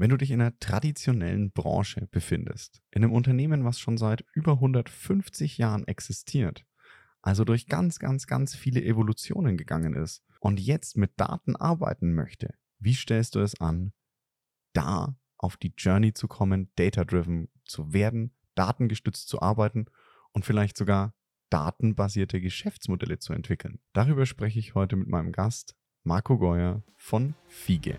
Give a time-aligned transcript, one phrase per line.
[0.00, 4.52] Wenn du dich in einer traditionellen Branche befindest, in einem Unternehmen, was schon seit über
[4.52, 6.64] 150 Jahren existiert,
[7.20, 12.54] also durch ganz, ganz, ganz viele Evolutionen gegangen ist und jetzt mit Daten arbeiten möchte,
[12.78, 13.92] wie stellst du es an,
[14.72, 19.84] da auf die Journey zu kommen, data-driven zu werden, datengestützt zu arbeiten
[20.32, 21.14] und vielleicht sogar
[21.50, 23.80] datenbasierte Geschäftsmodelle zu entwickeln?
[23.92, 27.98] Darüber spreche ich heute mit meinem Gast Marco Geuer von Fige.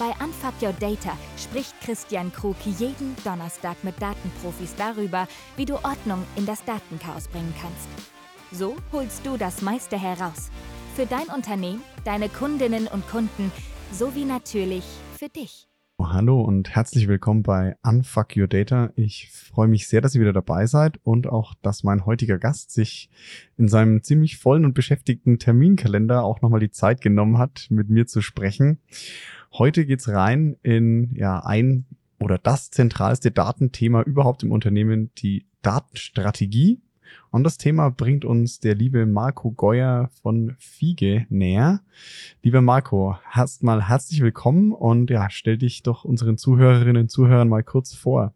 [0.00, 5.28] Bei Unfuck Your Data spricht Christian Krug jeden Donnerstag mit Datenprofis darüber,
[5.58, 7.86] wie du Ordnung in das Datenchaos bringen kannst.
[8.50, 10.50] So holst du das meiste heraus.
[10.94, 13.52] Für dein Unternehmen, deine Kundinnen und Kunden
[13.92, 14.84] sowie natürlich
[15.18, 15.68] für dich.
[16.00, 18.90] Hallo und herzlich willkommen bei Unfuck Your Data.
[18.96, 22.70] Ich freue mich sehr, dass ihr wieder dabei seid und auch, dass mein heutiger Gast
[22.70, 23.10] sich
[23.58, 28.06] in seinem ziemlich vollen und beschäftigten Terminkalender auch nochmal die Zeit genommen hat, mit mir
[28.06, 28.80] zu sprechen.
[29.52, 31.84] Heute geht's rein in ja ein
[32.20, 36.80] oder das zentralste Datenthema überhaupt im Unternehmen, die Datenstrategie.
[37.30, 41.80] Und das Thema bringt uns der liebe Marco Geuer von Fiege näher.
[42.42, 47.64] Lieber Marco, erstmal herzlich willkommen und ja, stell dich doch unseren Zuhörerinnen und Zuhörern mal
[47.64, 48.32] kurz vor.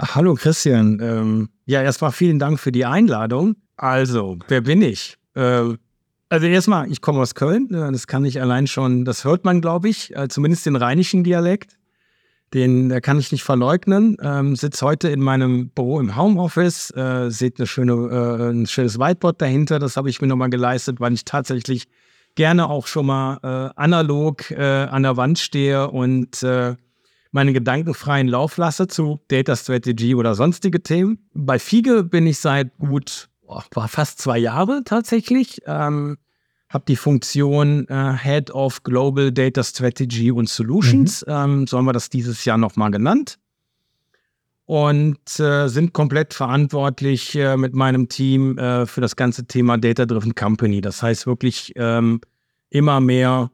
[0.00, 1.00] Hallo Christian.
[1.00, 3.56] Ähm, ja, erstmal vielen Dank für die Einladung.
[3.76, 5.16] Also, wer bin ich?
[5.34, 5.74] Äh,
[6.34, 7.68] also erstmal, ich komme aus Köln.
[7.70, 11.78] Das kann ich allein schon, das hört man, glaube ich, äh, zumindest den rheinischen Dialekt.
[12.52, 14.16] Den kann ich nicht verleugnen.
[14.20, 16.90] Ähm, sitze heute in meinem Büro im Homeoffice.
[16.90, 19.78] Äh, seht eine schöne, äh, ein schönes Whiteboard dahinter.
[19.78, 21.86] Das habe ich mir nochmal geleistet, weil ich tatsächlich
[22.34, 26.74] gerne auch schon mal äh, analog äh, an der Wand stehe und äh,
[27.30, 31.28] meine Gedanken freien Lauf lasse zu Data Strategy oder sonstige Themen.
[31.32, 35.60] Bei Fiege bin ich seit gut, oh, fast zwei Jahre tatsächlich.
[35.66, 36.18] Ähm,
[36.74, 41.32] habe die Funktion äh, Head of Global Data Strategy und Solutions, mhm.
[41.32, 43.38] ähm, so haben wir das dieses Jahr nochmal genannt.
[44.66, 50.06] Und äh, sind komplett verantwortlich äh, mit meinem Team äh, für das ganze Thema Data
[50.06, 50.80] Driven Company.
[50.80, 52.20] Das heißt wirklich ähm,
[52.70, 53.50] immer mehr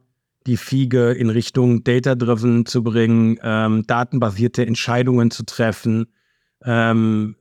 [0.47, 6.07] die Fiege in Richtung Data Driven zu bringen, ähm, datenbasierte Entscheidungen zu treffen,
[6.63, 7.35] ähm,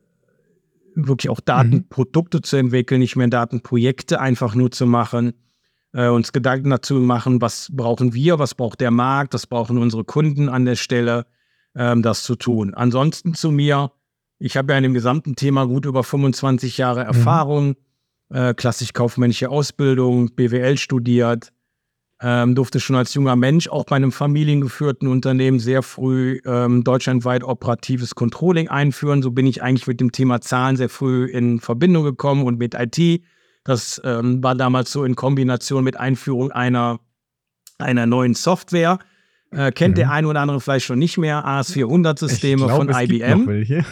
[0.96, 1.46] wirklich auch mhm.
[1.46, 2.42] Datenprodukte mhm.
[2.42, 5.32] zu entwickeln, nicht mehr Datenprojekte einfach nur zu machen
[5.92, 10.04] äh, uns Gedanken dazu machen, was brauchen wir, was braucht der Markt, was brauchen unsere
[10.04, 11.26] Kunden an der Stelle,
[11.74, 12.74] ähm, das zu tun.
[12.74, 13.92] Ansonsten zu mir,
[14.38, 17.06] ich habe ja in dem gesamten Thema gut über 25 Jahre mhm.
[17.06, 17.68] Erfahrung,
[18.28, 18.36] mhm.
[18.36, 21.52] äh, klassisch kaufmännische Ausbildung, BWL studiert,
[22.22, 27.42] ähm, durfte schon als junger Mensch auch bei einem familiengeführten Unternehmen sehr früh ähm, deutschlandweit
[27.42, 29.22] operatives Controlling einführen.
[29.22, 32.74] So bin ich eigentlich mit dem Thema Zahlen sehr früh in Verbindung gekommen und mit
[32.74, 33.22] IT.
[33.64, 37.00] Das ähm, war damals so in Kombination mit Einführung einer,
[37.78, 38.98] einer neuen Software.
[39.52, 40.00] Äh, kennt mhm.
[40.00, 43.08] der ein oder andere vielleicht schon nicht mehr, AS400-Systeme von es IBM.
[43.08, 43.84] Gibt noch welche.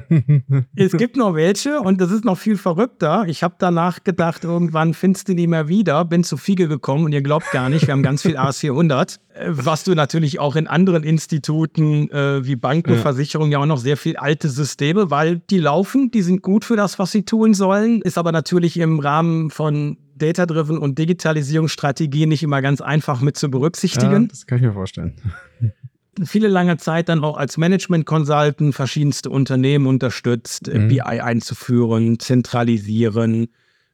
[0.76, 3.24] es gibt noch welche und das ist noch viel verrückter.
[3.26, 7.12] Ich habe danach gedacht, irgendwann findest du die mehr wieder, bin zu Fiege gekommen und
[7.12, 10.66] ihr glaubt gar nicht, wir haben ganz viel AS400, äh, was du natürlich auch in
[10.66, 12.98] anderen Instituten äh, wie Banken, ja.
[12.98, 16.76] Versicherungen ja auch noch sehr viel alte Systeme, weil die laufen, die sind gut für
[16.76, 22.42] das, was sie tun sollen, ist aber natürlich im Rahmen von Data-Driven und Digitalisierungsstrategien nicht
[22.42, 24.22] immer ganz einfach mit zu berücksichtigen.
[24.22, 25.14] Ja, das kann ich mir vorstellen
[26.24, 30.88] viele lange Zeit dann auch als Management-Consultant verschiedenste Unternehmen unterstützt, äh, mhm.
[30.88, 33.48] BI einzuführen, zentralisieren.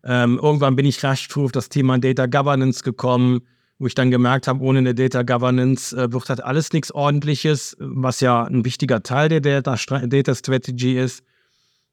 [0.05, 3.41] Ähm, irgendwann bin ich rasch auf das Thema Data Governance gekommen,
[3.79, 7.77] wo ich dann gemerkt habe, ohne eine Data Governance äh, wird halt alles nichts Ordentliches,
[7.79, 11.23] was ja ein wichtiger Teil der Data, Data Strategy ist.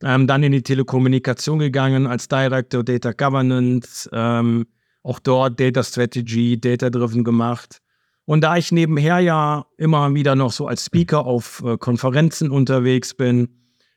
[0.06, 4.68] Ähm, dann in die Telekommunikation gegangen als Director Data Governance, ähm,
[5.02, 7.82] auch dort Data Strategy, Data Driven gemacht.
[8.26, 13.16] Und da ich nebenher ja immer wieder noch so als Speaker auf äh, Konferenzen unterwegs
[13.16, 13.50] bin,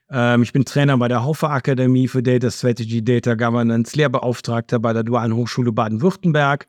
[0.09, 4.93] ähm, ich bin Trainer bei der Haufe Akademie für Data Strategy, Data Governance, Lehrbeauftragter bei
[4.93, 6.67] der Dualen Hochschule Baden-Württemberg,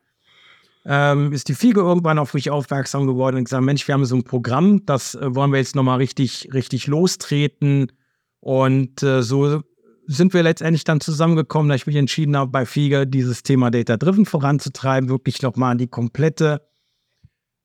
[0.84, 4.16] ähm, ist die FIGE irgendwann auf mich aufmerksam geworden und gesagt, Mensch, wir haben so
[4.16, 7.90] ein Programm, das äh, wollen wir jetzt nochmal richtig, richtig lostreten.
[8.40, 9.62] Und äh, so
[10.06, 13.96] sind wir letztendlich dann zusammengekommen, da ich mich entschieden habe, bei FIGE dieses Thema Data
[13.96, 16.62] Driven voranzutreiben, wirklich nochmal die komplette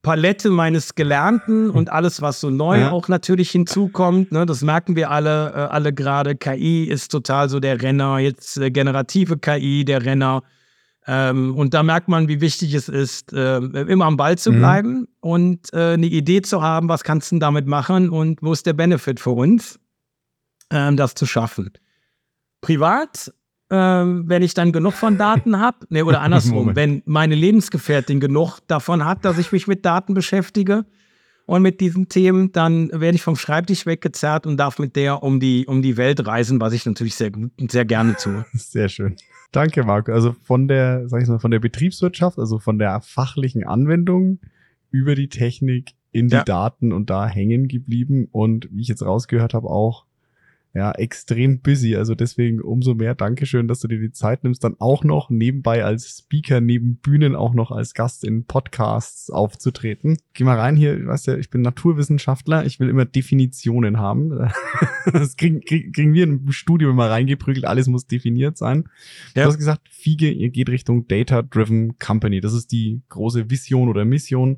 [0.06, 2.92] Palette meines Gelernten und alles, was so neu ja.
[2.92, 4.32] auch natürlich hinzukommt.
[4.32, 6.36] Ne, das merken wir alle, äh, alle gerade.
[6.36, 10.44] KI ist total so der Renner, jetzt äh, generative KI, der Renner.
[11.08, 14.58] Ähm, und da merkt man, wie wichtig es ist, äh, immer am Ball zu mhm.
[14.60, 15.08] bleiben mhm.
[15.22, 18.74] und äh, eine Idee zu haben, was kannst du damit machen und wo ist der
[18.74, 19.80] Benefit für uns,
[20.70, 21.72] ähm, das zu schaffen.
[22.62, 23.32] Privat
[23.72, 28.60] ähm, wenn ich dann genug von Daten habe, ne, oder andersrum, wenn meine Lebensgefährtin genug
[28.68, 30.86] davon hat, dass ich mich mit Daten beschäftige
[31.46, 35.40] und mit diesen Themen, dann werde ich vom Schreibtisch weggezerrt und darf mit der um
[35.40, 38.46] die, um die Welt reisen, was ich natürlich sehr gut und sehr gerne tue.
[38.54, 39.16] Sehr schön.
[39.52, 40.12] Danke, Marco.
[40.12, 44.40] Also von der, sag ich mal, von der Betriebswirtschaft, also von der fachlichen Anwendung
[44.92, 46.44] über die Technik in die ja.
[46.44, 50.05] Daten und da hängen geblieben und wie ich jetzt rausgehört habe, auch
[50.76, 51.96] ja, extrem busy.
[51.96, 55.86] Also deswegen umso mehr Dankeschön, dass du dir die Zeit nimmst, dann auch noch nebenbei
[55.86, 60.18] als Speaker, neben Bühnen auch noch als Gast in Podcasts aufzutreten.
[60.34, 64.52] Geh mal rein hier, weißt ja, ich bin Naturwissenschaftler, ich will immer Definitionen haben.
[65.14, 68.86] Das kriegen, kriegen wir im Studio immer reingeprügelt, alles muss definiert sein.
[69.36, 69.44] Ja.
[69.44, 72.42] Du hast gesagt, Fiege, ihr geht Richtung Data-Driven Company.
[72.42, 74.58] Das ist die große Vision oder Mission.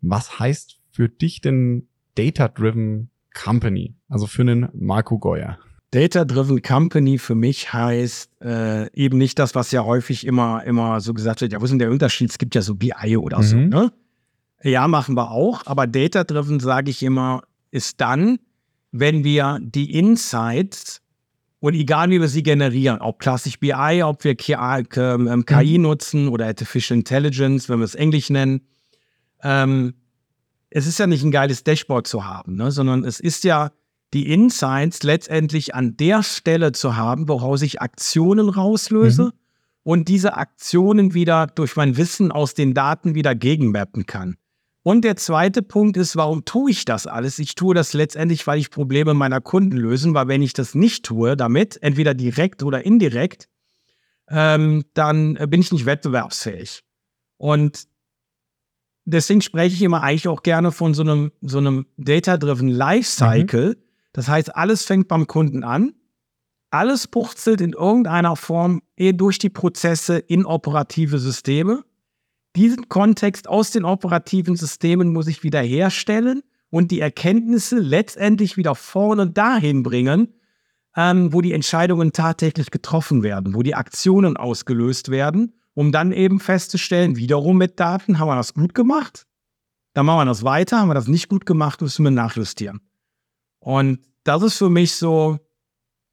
[0.00, 5.58] Was heißt für dich denn Data-Driven Company, also für einen Marco Goyer?
[5.92, 11.12] Data-Driven Company für mich heißt äh, eben nicht das, was ja häufig immer, immer so
[11.12, 12.30] gesagt wird, ja, wo ist denn der Unterschied?
[12.30, 13.42] Es gibt ja so BI oder mhm.
[13.42, 13.92] so, ne?
[14.62, 18.38] Ja, machen wir auch, aber Data-Driven, sage ich immer, ist dann,
[18.90, 21.02] wenn wir die Insights
[21.60, 25.82] und egal wie wir sie generieren, ob klassisch BI, ob wir KI, ähm, KI mhm.
[25.82, 28.62] nutzen oder Artificial Intelligence, wenn wir es Englisch nennen,
[29.42, 29.94] ähm,
[30.74, 33.70] es ist ja nicht ein geiles Dashboard zu haben, ne, sondern es ist ja
[34.14, 39.32] die Insights letztendlich an der Stelle zu haben, woraus ich Aktionen rauslöse mhm.
[39.84, 44.36] und diese Aktionen wieder durch mein Wissen aus den Daten wieder gegenmappen kann.
[44.84, 47.38] Und der zweite Punkt ist, warum tue ich das alles?
[47.38, 51.04] Ich tue das letztendlich, weil ich Probleme meiner Kunden lösen, weil wenn ich das nicht
[51.04, 53.48] tue, damit, entweder direkt oder indirekt,
[54.28, 56.82] ähm, dann bin ich nicht wettbewerbsfähig.
[57.36, 57.86] Und
[59.04, 63.70] deswegen spreche ich immer eigentlich auch gerne von so einem, so einem Data-Driven Lifecycle.
[63.70, 63.82] Mhm.
[64.12, 65.94] Das heißt, alles fängt beim Kunden an.
[66.70, 71.84] Alles purzelt in irgendeiner Form eher durch die Prozesse in operative Systeme.
[72.56, 78.74] Diesen Kontext aus den operativen Systemen muss ich wieder herstellen und die Erkenntnisse letztendlich wieder
[78.74, 80.34] vorne dahin bringen,
[80.96, 86.40] ähm, wo die Entscheidungen tatsächlich getroffen werden, wo die Aktionen ausgelöst werden um dann eben
[86.40, 89.26] festzustellen, wiederum mit Daten, haben wir das gut gemacht?
[89.94, 92.80] Dann machen wir das weiter, haben wir das nicht gut gemacht, müssen wir nachjustieren.
[93.58, 95.38] Und das ist für mich so,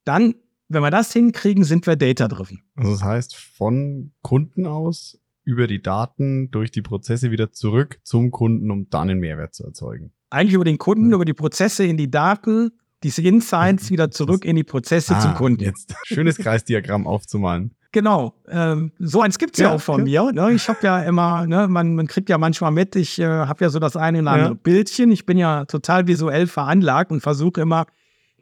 [0.03, 0.35] dann,
[0.67, 2.61] wenn wir das hinkriegen, sind wir data-driven.
[2.75, 8.31] Also das heißt, von Kunden aus über die Daten durch die Prozesse wieder zurück zum
[8.31, 10.11] Kunden, um dann einen Mehrwert zu erzeugen.
[10.29, 11.15] Eigentlich über den Kunden, ja.
[11.15, 12.71] über die Prozesse in die Daten,
[13.01, 15.63] diese Insights wieder zurück in die Prozesse ah, zum Kunden.
[15.63, 17.75] Jetzt schönes Kreisdiagramm aufzumalen.
[17.91, 20.25] Genau, ähm, so eins gibt's ja, ja auch von ja.
[20.25, 20.31] mir.
[20.31, 20.53] Ne?
[20.53, 23.69] Ich habe ja immer, ne, man, man kriegt ja manchmal mit, ich äh, habe ja
[23.69, 24.59] so das eine oder andere ja.
[24.61, 25.11] Bildchen.
[25.11, 27.87] Ich bin ja total visuell veranlagt und versuche immer,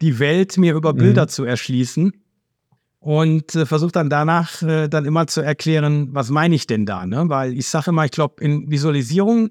[0.02, 1.30] die Welt mir über Bilder mhm.
[1.30, 2.12] zu erschließen.
[3.00, 7.06] Und äh, versuche dann danach äh, dann immer zu erklären, was meine ich denn da?
[7.06, 7.30] Ne?
[7.30, 9.50] Weil ich sage immer, ich glaube, in Visualisierung,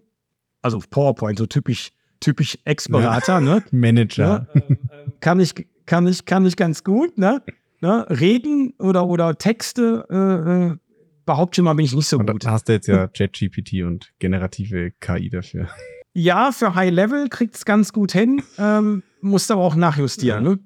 [0.61, 3.63] also PowerPoint, so typisch, typisch Ex-Berater, ne?
[3.71, 4.47] Manager.
[4.53, 4.63] Ne?
[4.69, 4.77] Äh,
[5.21, 5.55] kann, ich,
[5.87, 7.41] kann, ich, kann ich ganz gut, ne?
[7.81, 8.06] Ne?
[8.08, 10.76] Reden oder, oder Texte, äh, äh,
[11.25, 12.45] behaupte mal, bin ich nicht so und gut.
[12.45, 15.68] Da hast du jetzt ja ChatGPT und generative KI dafür.
[16.14, 20.45] Ja, für High Level kriegt es ganz gut hin, ähm, musst aber auch nachjustieren.
[20.45, 20.50] Ja.
[20.50, 20.59] Ne?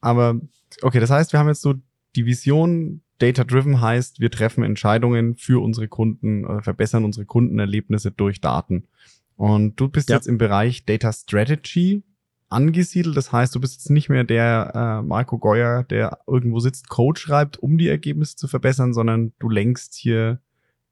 [0.00, 0.40] Aber
[0.82, 1.74] okay, das heißt, wir haben jetzt so
[2.16, 8.40] die Vision, Data-Driven heißt, wir treffen Entscheidungen für unsere Kunden, äh, verbessern unsere Kundenerlebnisse durch
[8.40, 8.88] Daten.
[9.36, 10.16] Und du bist ja.
[10.16, 12.02] jetzt im Bereich Data Strategy
[12.48, 13.16] angesiedelt.
[13.16, 17.18] Das heißt, du bist jetzt nicht mehr der äh, Marco Geuer, der irgendwo sitzt, Code
[17.18, 20.40] schreibt, um die Ergebnisse zu verbessern, sondern du lenkst hier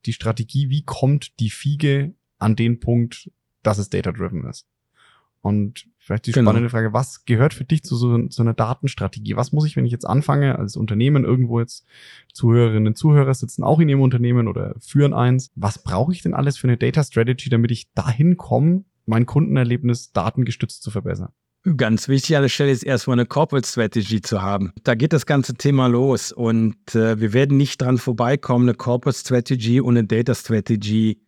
[0.06, 3.30] die Strategie, wie kommt die Fiege an den Punkt,
[3.62, 4.66] dass es data-driven ist.
[5.40, 6.50] Und vielleicht die genau.
[6.50, 9.36] spannende Frage, was gehört für dich zu so, so, einer Datenstrategie?
[9.36, 11.86] Was muss ich, wenn ich jetzt anfange, als Unternehmen irgendwo jetzt
[12.32, 16.32] Zuhörerinnen und Zuhörer sitzen auch in ihrem Unternehmen oder führen eins, was brauche ich denn
[16.32, 21.32] alles für eine Data Strategy, damit ich dahin komme, mein Kundenerlebnis datengestützt zu verbessern?
[21.76, 24.72] Ganz wichtig an der Stelle ist erstmal eine Corporate Strategy zu haben.
[24.82, 29.18] Da geht das ganze Thema los und äh, wir werden nicht dran vorbeikommen, eine Corporate
[29.18, 31.22] Strategy und eine Data Strategy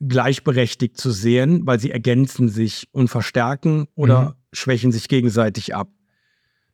[0.00, 4.34] gleichberechtigt zu sehen, weil sie ergänzen sich und verstärken oder mhm.
[4.54, 5.90] schwächen sich gegenseitig ab.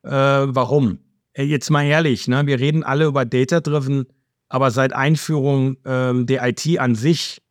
[0.04, 0.98] Äh, warum?
[1.32, 2.46] Äh, jetzt mal ehrlich, ne?
[2.46, 4.06] wir reden alle über Data-Driven,
[4.48, 7.42] aber seit Einführung ähm, der IT an sich,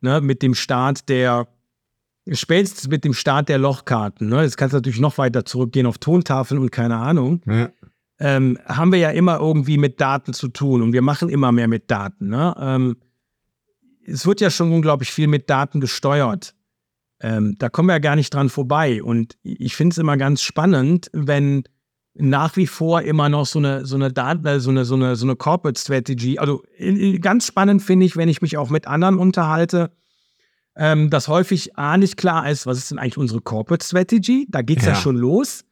[0.00, 1.46] ne, mit dem Start der
[2.32, 5.98] spätestens mit dem Start der Lochkarten, ne, jetzt kannst du natürlich noch weiter zurückgehen auf
[5.98, 7.70] Tontafeln und keine Ahnung, Ja.
[8.18, 11.68] ähm, haben wir ja immer irgendwie mit Daten zu tun und wir machen immer mehr
[11.68, 12.28] mit Daten.
[12.28, 12.54] Ne?
[12.58, 12.96] Ähm,
[14.06, 16.54] es wird ja schon unglaublich viel mit Daten gesteuert.
[17.20, 19.02] Ähm, da kommen wir ja gar nicht dran vorbei.
[19.02, 21.64] Und ich finde es immer ganz spannend, wenn
[22.14, 25.16] nach wie vor immer noch so eine, so eine Daten, äh, so eine, so eine,
[25.16, 28.70] so eine Corporate Strategy, also in, in, ganz spannend finde ich, wenn ich mich auch
[28.70, 29.90] mit anderen unterhalte,
[30.76, 34.46] ähm, dass häufig A nicht klar ist, was ist denn eigentlich unsere Corporate Strategy?
[34.50, 34.92] Da geht es ja.
[34.92, 34.96] Ja.
[34.96, 35.64] schon los.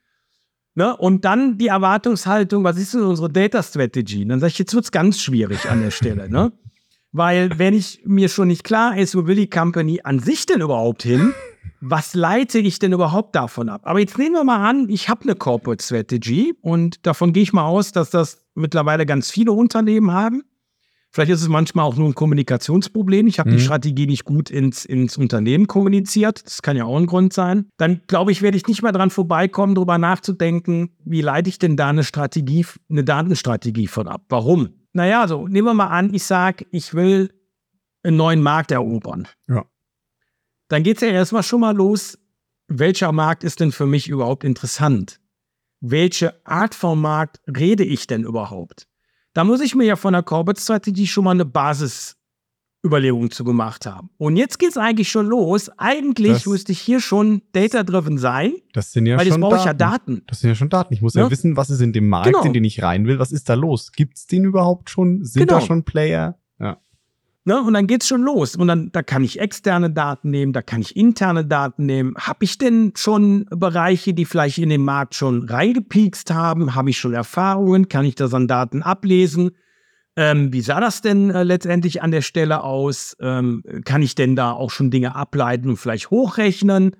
[0.74, 0.96] Ne?
[0.96, 4.22] Und dann die Erwartungshaltung, was ist denn unsere Data Strategy?
[4.22, 6.30] Und dann sage ich, jetzt wird es ganz schwierig an der Stelle.
[6.30, 6.52] Ne?
[7.12, 10.62] Weil wenn ich mir schon nicht klar ist, wo will die Company an sich denn
[10.62, 11.34] überhaupt hin,
[11.82, 13.82] was leite ich denn überhaupt davon ab?
[13.84, 17.52] Aber jetzt nehmen wir mal an, ich habe eine Corporate Strategy und davon gehe ich
[17.52, 20.42] mal aus, dass das mittlerweile ganz viele Unternehmen haben.
[21.12, 23.26] Vielleicht ist es manchmal auch nur ein Kommunikationsproblem.
[23.26, 23.56] Ich habe Mhm.
[23.56, 26.44] die Strategie nicht gut ins, ins Unternehmen kommuniziert.
[26.46, 27.68] Das kann ja auch ein Grund sein.
[27.76, 31.76] Dann glaube ich, werde ich nicht mehr dran vorbeikommen, darüber nachzudenken, wie leite ich denn
[31.76, 34.22] da eine Strategie, eine Datenstrategie von ab?
[34.30, 34.70] Warum?
[34.94, 37.30] Naja, so nehmen wir mal an, ich sage, ich will
[38.02, 39.28] einen neuen Markt erobern.
[39.48, 39.64] Ja.
[40.68, 42.18] Dann geht es ja erstmal schon mal los,
[42.68, 45.20] welcher Markt ist denn für mich überhaupt interessant?
[45.80, 48.86] Welche Art von Markt rede ich denn überhaupt?
[49.34, 54.10] Da muss ich mir ja von der Corporate-Strategie schon mal eine Basisüberlegung zu gemacht haben.
[54.18, 55.70] Und jetzt geht es eigentlich schon los.
[55.78, 59.64] Eigentlich Das- müsste ich hier schon data-driven sein, Das sind ja weil schon brauche ich
[59.64, 60.16] ja Daten.
[60.16, 60.24] Daten.
[60.26, 60.92] Das sind ja schon Daten.
[60.92, 61.30] Ich muss ja, Ja.
[61.30, 62.42] wissen, was ist in dem Markt, Genau.
[62.44, 63.18] in den ich rein will.
[63.18, 63.92] Was ist da los?
[63.92, 65.24] Gibt's den überhaupt schon?
[65.24, 65.66] Sind da Genau.
[65.66, 66.38] schon Player?
[67.44, 67.60] Ne?
[67.60, 68.54] Und dann geht's schon los.
[68.56, 72.14] Und dann da kann ich externe Daten nehmen, da kann ich interne Daten nehmen.
[72.16, 76.74] Habe ich denn schon Bereiche, die vielleicht in den Markt schon reingepiekst haben?
[76.74, 77.88] Habe ich schon Erfahrungen?
[77.88, 79.50] Kann ich das an Daten ablesen?
[80.14, 83.16] Ähm, wie sah das denn äh, letztendlich an der Stelle aus?
[83.20, 86.94] Ähm, kann ich denn da auch schon Dinge ableiten und vielleicht hochrechnen?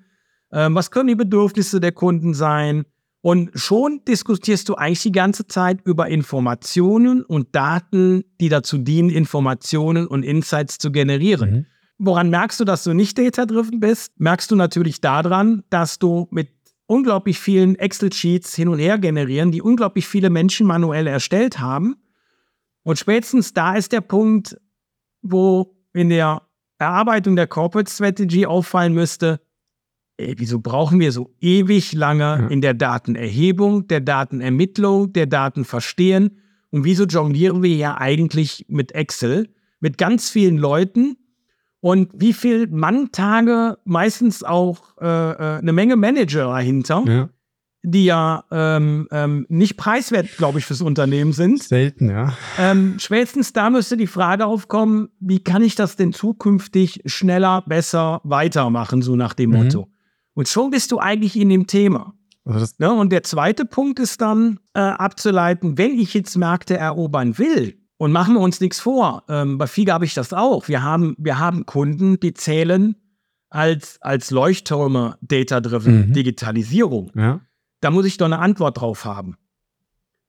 [0.51, 2.85] Ähm, was können die Bedürfnisse der Kunden sein?
[3.25, 9.09] Und schon diskutierst du eigentlich die ganze Zeit über Informationen und Daten, die dazu dienen,
[9.09, 11.49] Informationen und Insights zu generieren.
[11.49, 11.65] Mhm.
[11.99, 14.19] Woran merkst du, dass du nicht data-driven bist?
[14.19, 16.49] Merkst du natürlich daran, dass du mit
[16.85, 21.95] unglaublich vielen Excel-Sheets hin und her generieren, die unglaublich viele Menschen manuell erstellt haben.
[22.83, 24.57] Und spätestens da ist der Punkt,
[25.21, 26.41] wo in der
[26.77, 29.39] Erarbeitung der Corporate Strategy auffallen müsste,
[30.17, 32.47] ey, wieso brauchen wir so ewig lange Ja.
[32.47, 36.39] in der Datenerhebung, der Datenermittlung, der Datenverstehen?
[36.71, 41.17] Und wieso jonglieren wir ja eigentlich mit Excel, mit ganz vielen Leuten?
[41.81, 47.29] Und wie viel Manntage, meistens auch äh, äh, eine Menge Manager dahinter, ja.
[47.83, 51.61] die ja ähm, ähm, nicht preiswert, glaube ich, fürs Unternehmen sind.
[51.61, 52.37] Selten, ja.
[52.57, 58.21] Ähm, spätestens da müsste die Frage aufkommen, wie kann ich das denn zukünftig schneller, besser
[58.23, 59.55] weitermachen, so nach dem Mhm.
[59.57, 59.89] Motto.
[60.33, 62.13] Und schon bist du eigentlich in dem Thema.
[62.45, 62.91] Also Ne?
[62.91, 68.11] Und der zweite Punkt ist dann äh, abzuleiten, wenn ich jetzt Märkte erobern will, und
[68.11, 70.67] machen wir uns nichts vor, ähm, bei FIGA habe ich das auch.
[70.67, 72.95] Wir haben, wir haben Kunden, die zählen
[73.49, 76.13] als, als Leuchttürme Data-Driven Mhm.
[76.13, 77.11] Digitalisierung.
[77.15, 77.39] ja.
[77.79, 79.35] Da muss ich doch eine Antwort drauf haben.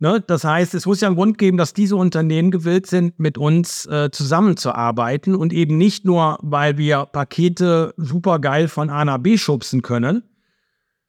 [0.01, 0.23] Ne?
[0.27, 3.87] Das heißt, es muss ja einen Grund geben, dass diese Unternehmen gewillt sind, mit uns
[3.87, 9.39] äh, zusammenzuarbeiten und eben nicht nur, weil wir Pakete super geil von A nach B
[9.39, 10.25] schubsen können,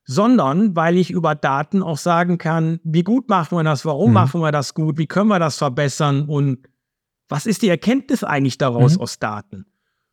[0.06, 4.14] sondern weil ich über Daten auch sagen kann, wie gut machen wir das, warum Mhm.
[4.14, 6.60] machen wir das gut, wie können wir das verbessern und
[7.28, 9.02] was ist die Erkenntnis eigentlich daraus Mhm.
[9.02, 9.66] aus Daten?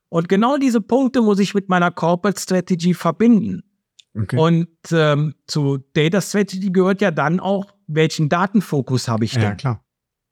[0.08, 3.62] Und genau diese Punkte muss ich mit meiner Corporate Strategy verbinden.
[4.14, 4.38] Okay.
[4.38, 9.42] Und ähm, zu Data Strategy gehört ja dann auch, welchen Datenfokus habe ich denn?
[9.42, 9.84] ja, klar.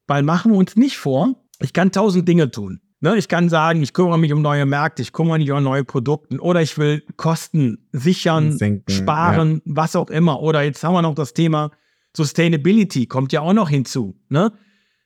[0.07, 2.81] Weil machen wir uns nicht vor, ich kann tausend Dinge tun.
[3.03, 5.83] Ne, ich kann sagen, ich kümmere mich um neue Märkte, ich kümmere mich um neue
[5.83, 10.39] Produkte oder ich will Kosten sichern, Senken, sparen, was auch immer.
[10.41, 11.71] Oder jetzt haben wir noch das Thema
[12.15, 14.19] Sustainability, kommt ja auch noch hinzu.
[14.29, 14.51] Ne?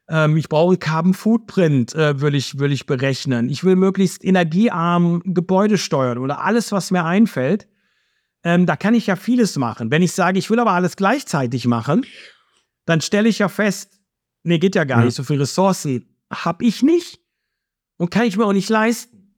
[0.09, 3.47] Ähm, ich brauche Carbon Footprint, äh, will, ich, will ich berechnen.
[3.47, 7.67] Ich will möglichst energiearm Gebäude steuern oder alles, was mir einfällt.
[8.43, 9.89] Ähm, da kann ich ja vieles machen.
[9.89, 12.05] Wenn ich sage, ich will aber alles gleichzeitig machen,
[12.85, 13.99] dann stelle ich ja fest,
[14.43, 15.05] nee, geht ja gar Ja.
[15.05, 15.15] nicht.
[15.15, 17.19] So viele Ressourcen habe ich nicht
[17.97, 19.35] und kann ich mir auch nicht leisten.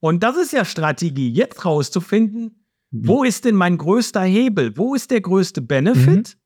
[0.00, 4.76] Und das ist ja Strategie, jetzt rauszufinden, wo ist denn mein größter Hebel?
[4.76, 6.36] Wo ist der größte Benefit?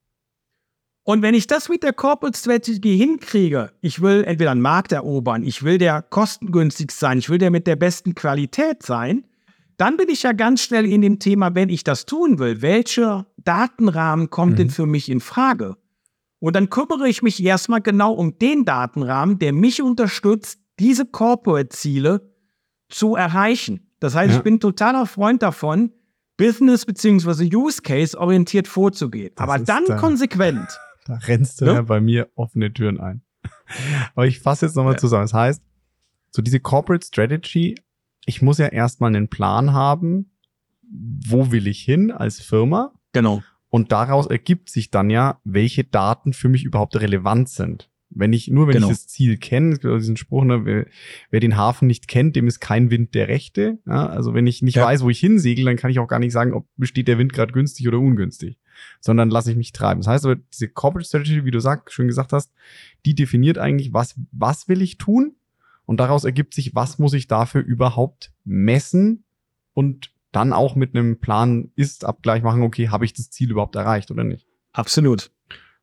[1.03, 5.43] Und wenn ich das mit der Corporate Strategy hinkriege, ich will entweder einen Markt erobern,
[5.43, 9.25] ich will der kostengünstig sein, ich will der mit der besten Qualität sein,
[9.77, 13.27] dann bin ich ja ganz schnell in dem Thema, wenn ich das tun will, welcher
[13.37, 14.57] Datenrahmen kommt Mhm.
[14.57, 15.77] denn für mich in Frage?
[16.39, 22.33] Und dann kümmere ich mich erstmal genau um den Datenrahmen, der mich unterstützt, diese Corporate-Ziele
[22.89, 23.91] zu erreichen.
[23.99, 24.37] Das heißt, Ja.
[24.37, 25.91] ich bin totaler Freund davon,
[26.37, 27.53] Business bzw.
[27.53, 29.31] Use Case orientiert vorzugehen.
[29.35, 30.67] Das Aber dann da- konsequent.
[31.05, 31.73] Da rennst du Ne?
[31.73, 33.23] ja bei mir offene Türen ein.
[34.15, 34.99] Aber ich fasse jetzt nochmal Ja.
[34.99, 35.23] zusammen.
[35.23, 35.63] Das heißt,
[36.29, 37.75] so diese Corporate Strategy,
[38.25, 40.31] ich muss ja erstmal einen Plan haben,
[41.27, 42.93] wo will ich hin als Firma?
[43.11, 43.41] Genau.
[43.69, 47.89] Und daraus ergibt sich dann ja, welche Daten für mich überhaupt relevant sind.
[48.11, 48.87] Wenn ich, nur wenn Genau.
[48.87, 50.87] ich das Ziel kenne, auch diesen Spruch, ne, wer,
[51.29, 53.77] wer den Hafen nicht kennt, dem ist kein Wind der Rechte.
[53.85, 54.85] Ja, also wenn ich nicht Ja.
[54.85, 57.33] weiß, wo ich hinsegel, dann kann ich auch gar nicht sagen, ob besteht der Wind
[57.33, 58.57] gerade günstig oder ungünstig.
[58.99, 59.99] Sondern lasse ich mich treiben.
[60.01, 62.51] Das heißt aber, diese Corporate Strategy, wie du sag, schön gesagt hast,
[63.05, 65.35] die definiert eigentlich, was, was will ich tun?
[65.85, 69.23] Und daraus ergibt sich, was muss ich dafür überhaupt messen
[69.73, 73.75] und dann auch mit einem Plan ist Abgleich machen, okay, habe ich das Ziel überhaupt
[73.75, 74.45] erreicht oder nicht?
[74.73, 75.31] Absolut.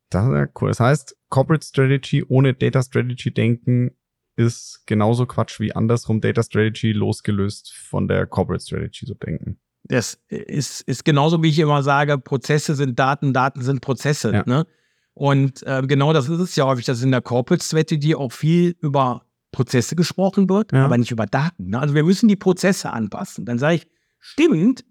[0.09, 0.69] Das ist ja cool.
[0.69, 3.91] Das heißt, Corporate Strategy ohne Data Strategy denken
[4.37, 9.57] ist genauso Quatsch wie andersrum Data Strategy losgelöst von der Corporate Strategy so denken.
[9.83, 14.31] Das ist, ist genauso, wie ich immer sage, Prozesse sind Daten, Daten sind Prozesse.
[14.33, 14.43] Ja.
[14.45, 14.65] Ne?
[15.13, 18.75] Und äh, genau das ist es ja häufig, dass in der Corporate Strategy auch viel
[18.81, 20.85] über Prozesse gesprochen wird, Ja.
[20.85, 21.69] aber nicht über Daten.
[21.69, 21.79] Ne?
[21.79, 23.45] Also wir müssen die Prozesse anpassen.
[23.45, 23.87] Dann sage ich,
[24.31, 24.85] stimmt,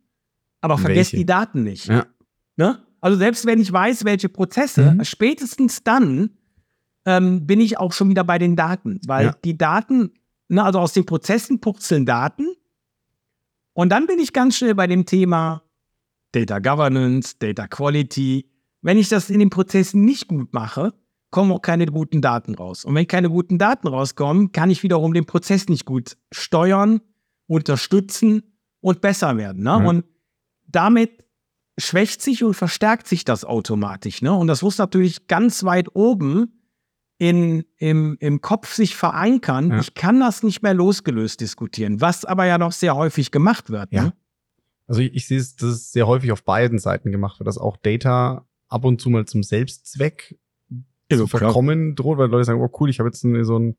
[0.60, 1.16] aber vergesst Welche?
[1.22, 1.86] die Daten nicht.
[1.86, 2.06] Ja.
[2.56, 2.82] Ne?
[3.00, 5.04] Also selbst wenn ich weiß, welche Prozesse, Mhm.
[5.04, 6.30] spätestens dann
[7.04, 9.36] ähm, bin ich auch schon wieder bei den Daten, weil Ja.
[9.44, 10.10] die Daten,
[10.48, 12.46] ne, also aus den Prozessen purzeln Daten
[13.74, 15.62] und dann bin ich ganz schnell bei dem Thema
[16.32, 18.50] Data Governance, Data Quality.
[18.82, 20.94] Wenn ich das in den Prozessen nicht gut mache,
[21.30, 22.84] kommen auch keine guten Daten raus.
[22.84, 27.00] Und wenn keine guten Daten rauskommen, kann ich wiederum den Prozess nicht gut steuern,
[27.46, 28.42] unterstützen
[28.86, 29.64] und besser werden.
[29.64, 29.70] Ne?
[29.70, 29.76] Ja.
[29.78, 30.04] Und
[30.68, 31.24] damit
[31.76, 34.22] schwächt sich und verstärkt sich das automatisch.
[34.22, 34.32] Ne?
[34.32, 36.62] Und das muss natürlich ganz weit oben
[37.18, 39.70] in, im, im Kopf sich verankern.
[39.70, 39.80] Ja.
[39.80, 43.92] Ich kann das nicht mehr losgelöst diskutieren, was aber ja noch sehr häufig gemacht wird.
[43.92, 44.04] Ja.
[44.04, 44.12] Ne?
[44.86, 47.58] Also ich, ich sehe es, dass es sehr häufig auf beiden Seiten gemacht wird, dass
[47.58, 50.38] auch Data ab und zu mal zum Selbstzweck
[51.10, 51.40] Ja, zu klar.
[51.40, 53.76] verkommen droht, weil Leute sagen, oh cool, ich habe jetzt so ein,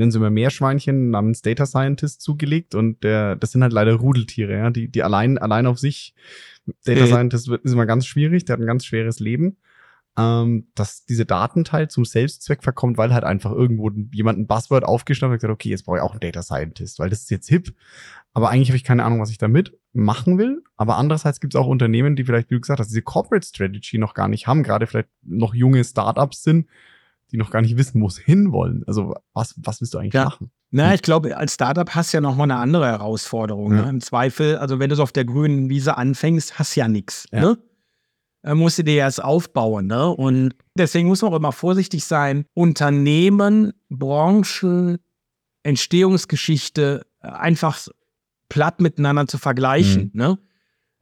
[0.00, 3.92] ich nenne sie immer Meerschweinchen namens Data Scientist zugelegt und der, das sind halt leider
[3.96, 6.14] Rudeltiere, ja, die, die allein, allein auf sich,
[6.86, 7.06] Data Mhm.
[7.06, 9.58] Scientist wird, ist immer ganz schwierig, der hat ein ganz schweres Leben,
[10.16, 15.28] ähm, dass diese Datenteil zum Selbstzweck verkommt, weil halt einfach irgendwo jemand ein Buzzword aufgeschnappt
[15.28, 17.50] hat und gesagt, okay, jetzt brauche ich auch einen Data Scientist, weil das ist jetzt
[17.50, 17.74] hip,
[18.32, 20.62] aber eigentlich habe ich keine Ahnung, was ich damit machen will.
[20.78, 23.98] Aber andererseits gibt es auch Unternehmen, die vielleicht, wie du gesagt hast, diese Corporate Strategy
[23.98, 26.68] noch gar nicht haben, gerade vielleicht noch junge Startups sind,
[27.32, 28.84] die noch gar nicht wissen, wo sie hinwollen.
[28.86, 30.24] Also was, was willst du eigentlich Ja.
[30.26, 30.50] machen?
[30.72, 33.74] Na, ich glaube, als Startup hast du ja nochmal eine andere Herausforderung.
[33.74, 33.82] Ja.
[33.82, 33.90] Ne?
[33.90, 37.26] Im Zweifel, also wenn du es auf der grünen Wiese anfängst, hast du ja nichts.
[37.32, 37.40] Ja.
[37.40, 37.58] Ne?
[38.42, 39.86] Äh, musst du dir erst aufbauen.
[39.86, 40.08] Ne?
[40.08, 44.98] Und deswegen muss man auch immer vorsichtig sein, Unternehmen, Branchen,
[45.62, 47.78] Entstehungsgeschichte äh, einfach
[48.48, 50.10] platt miteinander zu vergleichen.
[50.14, 50.38] Ne?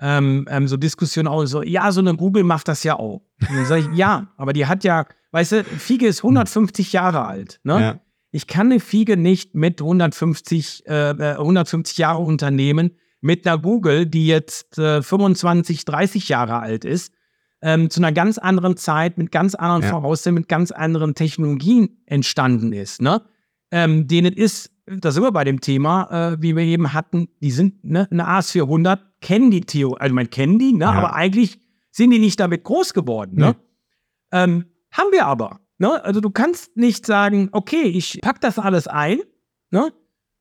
[0.01, 3.23] Ähm, ähm, so Diskussionen auch so, ja, so eine Google macht das ja auch.
[3.41, 7.27] Und dann sage ich, ja, aber die hat ja, weißt du, Fiege ist 150 Jahre
[7.27, 7.61] alt.
[7.65, 7.81] Ne?
[7.81, 8.01] Ja.
[8.31, 14.07] Ich kann eine Fiege nicht mit 150, äh, äh, 150 Jahre Unternehmen mit einer Google,
[14.07, 17.13] die jetzt äh, 25, 30 Jahre alt ist,
[17.61, 19.91] ähm, zu einer ganz anderen Zeit, mit ganz anderen Ja.
[19.91, 23.03] Voraussetzungen, mit ganz anderen Technologien entstanden ist.
[23.03, 23.23] Ne?
[23.71, 27.51] Ähm, denen ist, da sind wir bei dem Thema, äh, wie wir eben hatten, die
[27.51, 30.93] sind, ne, eine AS400, kennen die Theo, also man kennen die, ne, Ja.
[30.93, 31.59] aber eigentlich
[31.91, 33.37] sind die nicht damit groß geworden.
[33.37, 33.47] Ne?
[33.51, 34.39] Nee.
[34.39, 35.61] Ähm, haben wir aber.
[35.79, 36.03] Ne?
[36.05, 39.19] Also du kannst nicht sagen, okay, ich pack das alles ein
[39.71, 39.93] ne?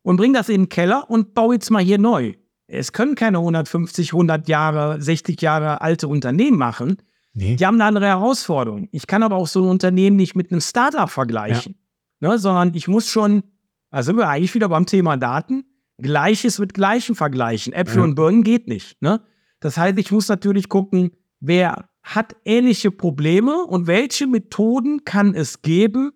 [0.04, 2.34] und bring das in den Keller und baue jetzt mal hier neu.
[2.68, 6.98] Es können keine 150, 100 Jahre, 60 Jahre alte Unternehmen machen.
[7.34, 7.56] Nee.
[7.56, 8.90] Die haben eine andere Herausforderung.
[8.92, 11.76] Ich kann aber auch so ein Unternehmen nicht mit einem Startup vergleichen,
[12.20, 12.38] ne?
[12.40, 13.44] sondern ich muss schon,
[13.92, 15.66] da sind wir eigentlich wieder beim Thema Daten,
[16.00, 17.74] Gleiches mit Gleichem vergleichen.
[17.74, 18.04] Äpfel Ja.
[18.04, 19.02] und Birnen geht nicht.
[19.02, 19.22] Ne?
[19.60, 25.62] Das heißt, ich muss natürlich gucken, wer hat ähnliche Probleme und welche Methoden kann es
[25.62, 26.12] geben,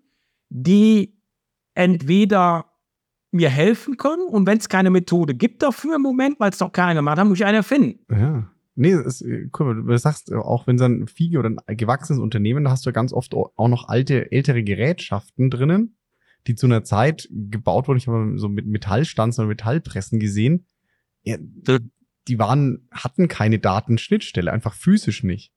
[0.49, 1.19] die
[1.73, 2.65] entweder
[3.31, 6.71] mir helfen können und wenn es keine Methode gibt dafür im Moment, weil es noch
[6.71, 7.99] keiner gemacht hat, muss ich eine erfinden.
[8.11, 8.50] Ja.
[8.75, 11.51] Nee, es ist, äh, guck mal, du sagst, äh, auch wenn es ein Fiege oder
[11.65, 15.97] ein gewachsenes Unternehmen, da hast du ganz oft auch noch alte, ältere Gerätschaften drinnen,
[16.47, 17.97] die zu einer Zeit gebaut wurden.
[17.97, 20.65] Ich habe so mit Metallstanzen oder Metallpressen gesehen.
[21.23, 21.37] Ja,
[22.27, 25.51] die waren, hatten keine Datenschnittstelle, einfach physisch nicht.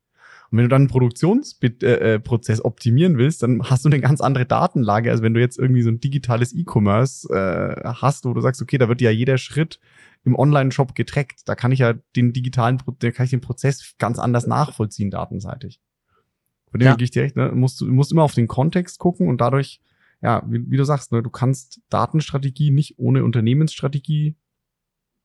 [0.51, 4.21] Und wenn du dann einen Produktionsprozess äh, Prozess optimieren willst, dann hast du eine ganz
[4.21, 8.41] andere Datenlage, als wenn du jetzt irgendwie so ein digitales E-Commerce äh, hast, wo du
[8.41, 9.81] sagst, okay, da wird ja jeder Schritt
[10.25, 11.43] im Online-Shop getrackt.
[11.47, 15.81] Da kann ich ja den digitalen, da kann ich den Prozess ganz anders nachvollziehen, datenseitig.
[16.71, 16.93] Von dem Ja.
[16.93, 17.51] gebe ich dir recht, ne?
[17.51, 19.81] Du musst, du musst immer auf den Kontext gucken und dadurch,
[20.23, 24.37] ja, wie, wie du sagst, ne, du kannst Datenstrategie nicht ohne Unternehmensstrategie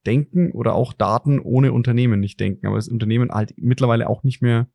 [0.05, 2.67] denken oder auch Daten ohne Unternehmen nicht denken.
[2.67, 4.67] Aber das Unternehmen halt mittlerweile auch nicht mehr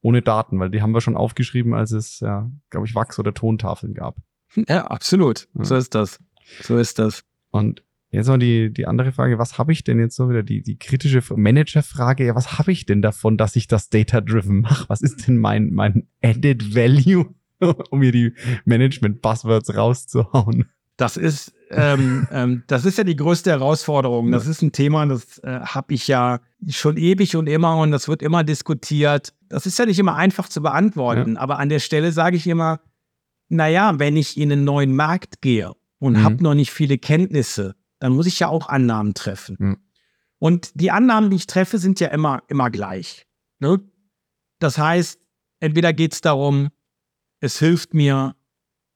[0.00, 3.34] ohne Daten, weil die haben wir schon aufgeschrieben, als es, ja, glaube ich, Wachs- oder
[3.34, 4.16] Tontafeln gab.
[4.68, 5.48] Ja, absolut.
[5.54, 5.64] Ja.
[5.64, 6.20] So ist das.
[6.62, 7.24] So ist das.
[7.50, 10.62] Und jetzt mal die, die andere Frage, was habe ich denn jetzt so wieder, die,
[10.62, 14.88] die kritische Managerfrage, ja, was habe ich denn davon, dass ich das Data-Driven mache?
[14.88, 17.34] Was ist denn mein, mein Added Value,
[17.90, 18.32] um mir die
[18.64, 20.66] Management-Buzzwords rauszuhauen?
[20.96, 24.32] Das ist, ähm, ähm, das ist ja die größte Herausforderung.
[24.32, 28.08] Das ist ein Thema, das äh, habe ich ja schon ewig und immer und das
[28.08, 29.32] wird immer diskutiert.
[29.48, 31.40] Das ist ja nicht immer einfach zu beantworten, ja.
[31.40, 32.80] aber an der Stelle sage ich immer,
[33.48, 36.24] naja, wenn ich in einen neuen Markt gehe und mhm.
[36.24, 39.56] habe noch nicht viele Kenntnisse, dann muss ich ja auch Annahmen treffen.
[39.58, 39.78] Mhm.
[40.38, 43.26] Und die Annahmen, die ich treffe, sind ja immer, immer gleich.
[43.58, 43.80] Ne?
[44.60, 45.20] Das heißt,
[45.60, 46.68] entweder geht es darum,
[47.40, 48.36] es hilft mir,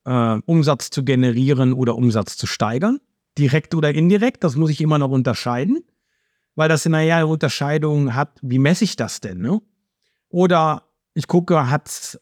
[0.04, 2.98] äh, Umsatz zu generieren oder Umsatz zu steigern.
[3.38, 5.84] Direkt oder indirekt, das muss ich immer noch unterscheiden,
[6.54, 9.38] weil das in einer Unterscheidung hat, wie messe ich das denn?
[9.38, 9.62] Ne?
[10.28, 12.20] Oder ich gucke, hat es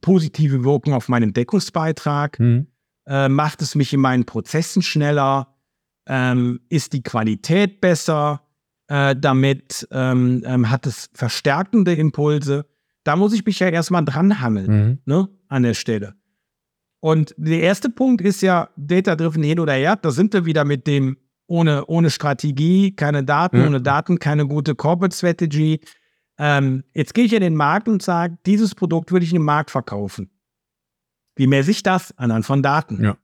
[0.00, 2.40] positive Wirkung auf meinen Deckungsbeitrag?
[2.40, 2.66] Mhm.
[3.06, 5.55] Äh, macht es mich in meinen Prozessen schneller?
[6.06, 8.42] Ähm, ist die Qualität besser?
[8.88, 12.66] Äh, damit ähm, ähm, hat es verstärkende Impulse.
[13.02, 14.98] Da muss ich mich ja erstmal dran hangeln, mhm.
[15.04, 16.14] ne, an der Stelle.
[17.00, 19.96] Und der erste Punkt ist ja Data-Driven hin oder her.
[19.96, 21.16] Da sind wir wieder mit dem
[21.48, 23.66] ohne, ohne Strategie, keine Daten, ja.
[23.66, 25.80] ohne Daten, keine gute Corporate Strategy.
[26.38, 29.44] Ähm, jetzt gehe ich in den Markt und sage, dieses Produkt würde ich in den
[29.44, 30.30] Markt verkaufen.
[31.36, 32.16] Wie messe ich das?
[32.18, 33.02] Anhand von Daten.
[33.02, 33.16] Ja.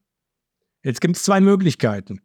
[0.84, 2.20] Jetzt gibt es zwei Möglichkeiten.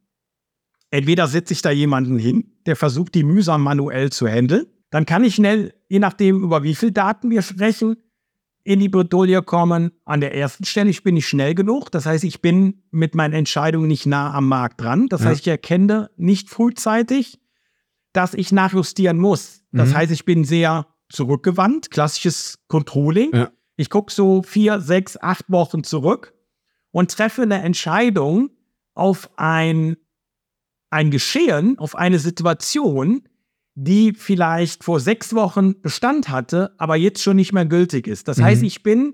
[0.89, 4.67] Entweder setze ich da jemanden hin, der versucht, die mühsam manuell zu handeln.
[4.89, 7.97] Dann kann ich schnell, je nachdem, über wie viel Daten wir sprechen,
[8.63, 9.91] in die Bredouille kommen.
[10.03, 11.89] An der ersten Stelle ich bin ich schnell genug.
[11.89, 15.07] Das heißt, ich bin mit meinen Entscheidungen nicht nah am Markt dran.
[15.07, 15.27] Das ja.
[15.27, 17.39] heißt, ich erkenne nicht frühzeitig,
[18.11, 19.63] dass ich nachjustieren muss.
[19.71, 19.95] Das mhm.
[19.95, 23.31] heißt, ich bin sehr zurückgewandt, klassisches Controlling.
[23.33, 23.51] Ja.
[23.77, 26.33] Ich gucke so vier, sechs, acht Wochen zurück
[26.91, 28.49] und treffe eine Entscheidung
[28.95, 29.95] auf ein,
[30.89, 33.27] ein Geschehen, auf eine Situation,
[33.75, 38.27] die vielleicht vor sechs Wochen Bestand hatte, aber jetzt schon nicht mehr gültig ist.
[38.27, 38.43] Das mhm.
[38.43, 39.13] heißt, ich bin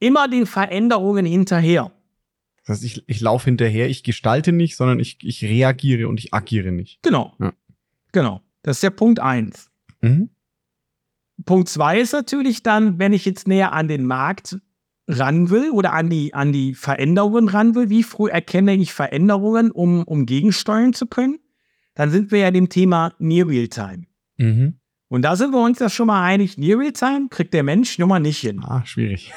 [0.00, 1.92] immer den Veränderungen hinterher.
[2.58, 6.34] Das heißt, ich, ich laufe hinterher, ich gestalte nicht, sondern ich, ich reagiere und ich
[6.34, 7.02] agiere nicht.
[7.02, 7.34] Genau.
[7.40, 7.52] Ja.
[8.12, 8.42] Genau.
[8.62, 9.70] Das ist der Punkt eins.
[10.02, 10.30] Mhm.
[11.44, 14.58] Punkt zwei ist natürlich dann, wenn ich jetzt näher an den Markt
[15.08, 19.70] ran will oder an die, an die Veränderungen ran will, wie früh erkenne ich Veränderungen,
[19.72, 21.38] um, um gegensteuern zu können?
[21.98, 24.04] dann sind wir ja dem Thema Near Real-Time.
[24.36, 24.74] Mhm.
[25.08, 28.08] Und da sind wir uns ja schon mal einig, Near Real-Time kriegt der Mensch nun
[28.08, 28.62] mal nicht hin.
[28.64, 29.32] Ah, schwierig.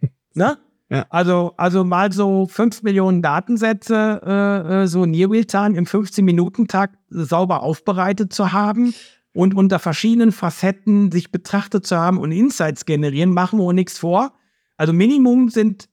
[0.34, 0.58] ne?
[0.90, 1.06] Ja.
[1.10, 7.64] Also, also mal so 5 Millionen Datensätze, äh, äh so Near Real-Time im 15-Minuten-Takt sauber
[7.64, 8.94] aufbereitet zu haben
[9.32, 13.98] und unter verschiedenen Facetten sich betrachtet zu haben und Insights generieren, machen wir uns nichts
[13.98, 14.37] vor.
[14.78, 15.90] Also Minimum sind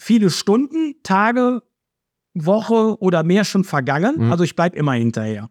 [0.00, 1.62] viele Stunden, Tage,
[2.32, 4.26] Woche oder mehr schon vergangen.
[4.26, 4.32] Mhm.
[4.32, 5.50] Also ich bleibe immer hinterher.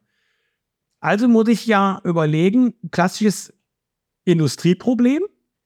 [1.01, 3.53] Also muss ich ja überlegen, klassisches
[4.25, 5.23] Industrieproblem.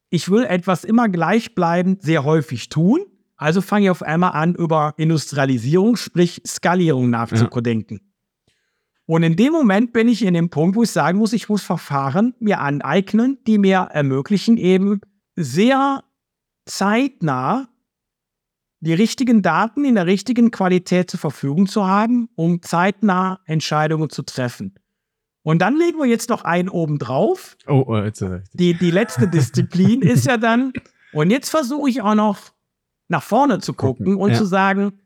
[0.10, 3.00] Ich will etwas immer gleichbleibend sehr häufig tun.
[3.36, 8.00] Also fange ich auf einmal an, über Industrialisierung, sprich Skalierung nachzudenken.
[8.02, 8.54] Ja.
[9.06, 11.64] Und in dem Moment bin ich in dem Punkt, wo ich sagen muss, ich muss
[11.64, 15.02] Verfahren mir aneignen, die mir ermöglichen, eben
[15.36, 16.04] sehr
[16.66, 17.68] zeitnah
[18.80, 24.24] die richtigen Daten in der richtigen Qualität zur Verfügung zu haben, um zeitnah Entscheidungen zu
[24.24, 24.76] treffen.
[25.42, 27.58] Und dann legen wir jetzt noch einen oben drauf.
[27.68, 30.74] Oh, oh jetzt ist die, die letzte Disziplin ist ja dann,
[31.14, 32.40] und jetzt versuche ich auch noch
[33.08, 34.38] nach vorne zu gucken und ja.
[34.38, 35.00] zu sagen,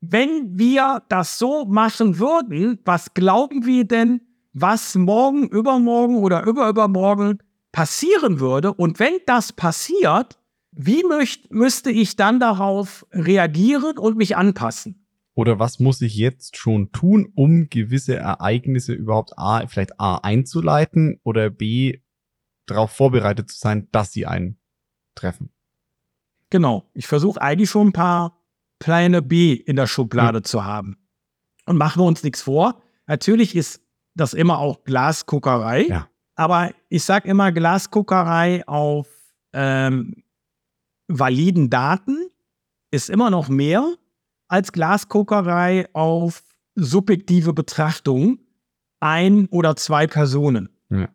[0.00, 4.20] wenn wir das so machen würden, was glauben wir denn,
[4.52, 7.38] was morgen, übermorgen oder überübermorgen
[7.72, 8.72] passieren würde?
[8.72, 10.38] Und wenn das passiert,
[10.76, 15.06] wie möcht, müsste ich dann darauf reagieren und mich anpassen?
[15.34, 21.20] Oder was muss ich jetzt schon tun, um gewisse Ereignisse überhaupt A, vielleicht A einzuleiten
[21.24, 22.00] oder B
[22.66, 25.50] darauf vorbereitet zu sein, dass sie eintreffen?
[26.50, 26.88] Genau.
[26.94, 28.38] Ich versuche eigentlich schon ein paar
[28.78, 30.44] Pläne B in der Schublade mhm.
[30.44, 30.98] zu haben.
[31.66, 32.80] Und machen wir uns nichts vor.
[33.06, 33.80] Natürlich ist
[34.14, 35.86] das immer auch Glasguckerei.
[35.88, 36.08] Ja.
[36.36, 39.08] Aber ich sage immer Glasguckerei auf
[39.52, 40.23] ähm,
[41.08, 42.28] validen Daten
[42.90, 43.94] ist immer noch mehr
[44.48, 46.42] als Glaskokerei auf
[46.74, 48.38] subjektive Betrachtung
[49.00, 50.70] ein oder zwei Personen.
[50.88, 51.08] Ja.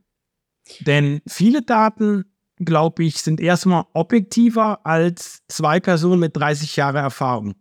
[0.82, 2.26] Denn viele Daten,
[2.58, 7.56] glaube ich, sind erstmal objektiver als zwei Personen mit 30 Jahren Erfahrung.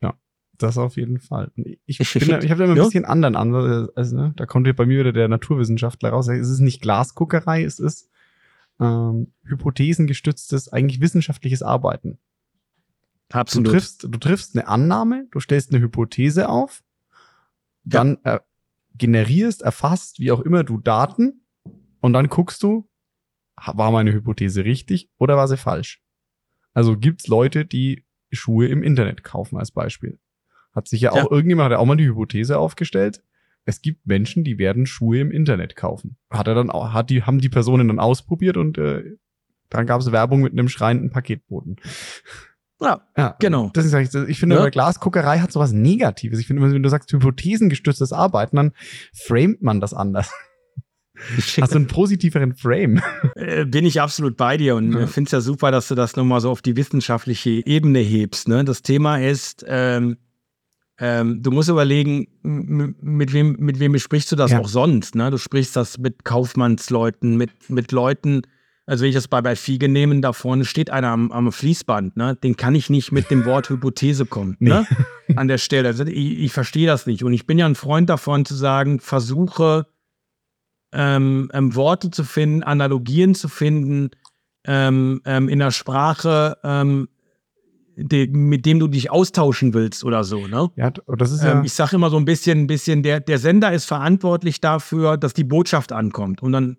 [0.00, 0.14] Ja,
[0.56, 1.50] das auf jeden Fall.
[1.84, 3.90] Ich, ich habe da immer ein bisschen anderen Ansatz.
[3.94, 6.28] Also, ne, da kommt bei mir wieder der Naturwissenschaftler raus.
[6.28, 8.08] Es ist nicht Glasguckerei, es ist
[8.82, 12.18] ähm, hypothesengestütztes, eigentlich wissenschaftliches Arbeiten.
[13.30, 13.66] Absolut.
[13.66, 16.82] Du triffst, du triffst eine Annahme, du stellst eine Hypothese auf,
[17.84, 18.36] dann ja.
[18.36, 18.40] äh,
[18.94, 21.44] generierst, erfasst, wie auch immer du Daten
[22.00, 22.88] und dann guckst du,
[23.56, 26.02] war meine Hypothese richtig oder war sie falsch?
[26.74, 30.18] Also gibt's Leute, die Schuhe im Internet kaufen als Beispiel.
[30.74, 31.22] Hat sich ja, ja.
[31.22, 33.22] auch irgendjemand hat ja auch mal die Hypothese aufgestellt.
[33.64, 36.16] Es gibt Menschen, die werden Schuhe im Internet kaufen.
[36.30, 39.02] Hat er dann auch, hat die, haben die Personen dann ausprobiert und äh,
[39.70, 41.76] dann gab es Werbung mit einem schreienden Paketboten.
[42.80, 43.70] Ja, ja, genau.
[43.72, 44.68] Das ist, ich, ich finde, ja.
[44.68, 46.40] Glasguckerei hat sowas Negatives.
[46.40, 48.72] Ich finde, wenn du sagst, hypothesengestütztes Arbeiten, dann
[49.14, 50.30] framet man das anders.
[51.60, 53.00] Hast du einen positiveren Frame?
[53.36, 55.06] Äh, bin ich absolut bei dir und ja.
[55.06, 58.48] finde es ja super, dass du das nochmal so auf die wissenschaftliche Ebene hebst.
[58.48, 58.64] Ne?
[58.64, 60.16] Das Thema ist, ähm,
[60.98, 64.60] ähm, du musst überlegen, mit wem, mit wem sprichst du das ja.
[64.60, 65.14] auch sonst?
[65.14, 65.30] Ne?
[65.30, 68.42] Du sprichst das mit Kaufmannsleuten, mit, mit Leuten,
[68.84, 72.16] also wenn ich das bei, bei Fiege nehme, da vorne steht einer am, am Fließband,
[72.16, 72.36] ne?
[72.36, 74.70] den kann ich nicht mit dem Wort Hypothese kommen, nee.
[74.70, 74.86] ne?
[75.36, 75.88] an der Stelle.
[75.88, 79.00] Also ich, ich verstehe das nicht und ich bin ja ein Freund davon zu sagen,
[79.00, 79.86] versuche
[80.92, 84.10] ähm, ähm, Worte zu finden, Analogien zu finden
[84.66, 87.08] ähm, ähm in der Sprache, ähm,
[87.96, 90.46] de, mit dem du dich austauschen willst oder so.
[90.46, 90.70] Ne?
[90.76, 93.38] Ja, das ist ja ähm, ich sage immer so ein bisschen, ein bisschen, der, der
[93.38, 96.42] Sender ist verantwortlich dafür, dass die Botschaft ankommt.
[96.42, 96.76] Und dann,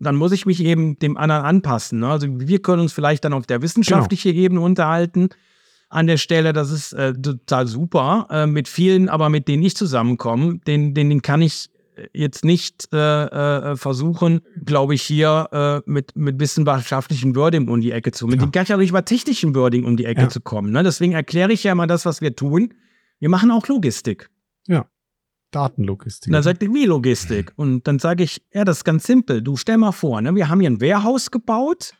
[0.00, 2.00] dann muss ich mich eben dem anderen anpassen.
[2.00, 2.08] Ne?
[2.08, 4.44] Also wir können uns vielleicht dann auf der wissenschaftlichen genau.
[4.44, 5.28] Ebene unterhalten
[5.88, 6.52] an der Stelle.
[6.52, 8.26] Das ist äh, total super.
[8.30, 11.70] Äh, mit vielen, aber mit denen ich zusammenkomme, den, den, den kann ich
[12.12, 15.48] jetzt nicht äh, äh, versuchen, glaube ich, hier
[15.86, 18.40] äh, mit, mit wissenschaftlichen Wording um die Ecke zu kommen.
[18.40, 18.46] Ja.
[18.46, 20.28] Mit ja nicht mal technischen Wording um die Ecke ja.
[20.28, 20.72] zu kommen.
[20.72, 20.82] Ne?
[20.82, 22.74] Deswegen erkläre ich ja mal das, was wir tun.
[23.18, 24.30] Wir machen auch Logistik.
[24.66, 24.86] Ja.
[25.50, 26.28] Datenlogistik.
[26.28, 27.52] Und dann sagt ihr, wie Logistik?
[27.56, 29.40] Und dann sage ich, ja, das ist ganz simpel.
[29.40, 31.94] Du stell mal vor, ne, wir haben hier ein Warehouse gebaut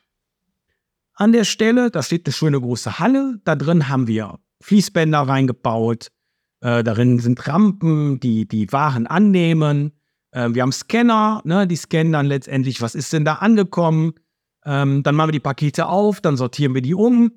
[1.13, 1.89] an der Stelle.
[1.89, 3.39] Da steht eine schöne große Halle.
[3.45, 6.11] Da drin haben wir Fließbänder reingebaut,
[6.61, 9.91] äh, darin sind Rampen, die die Waren annehmen.
[10.31, 14.13] Äh, wir haben Scanner, ne, die scannen dann letztendlich, was ist denn da angekommen.
[14.65, 17.31] Ähm, dann machen wir die Pakete auf, dann sortieren wir die um.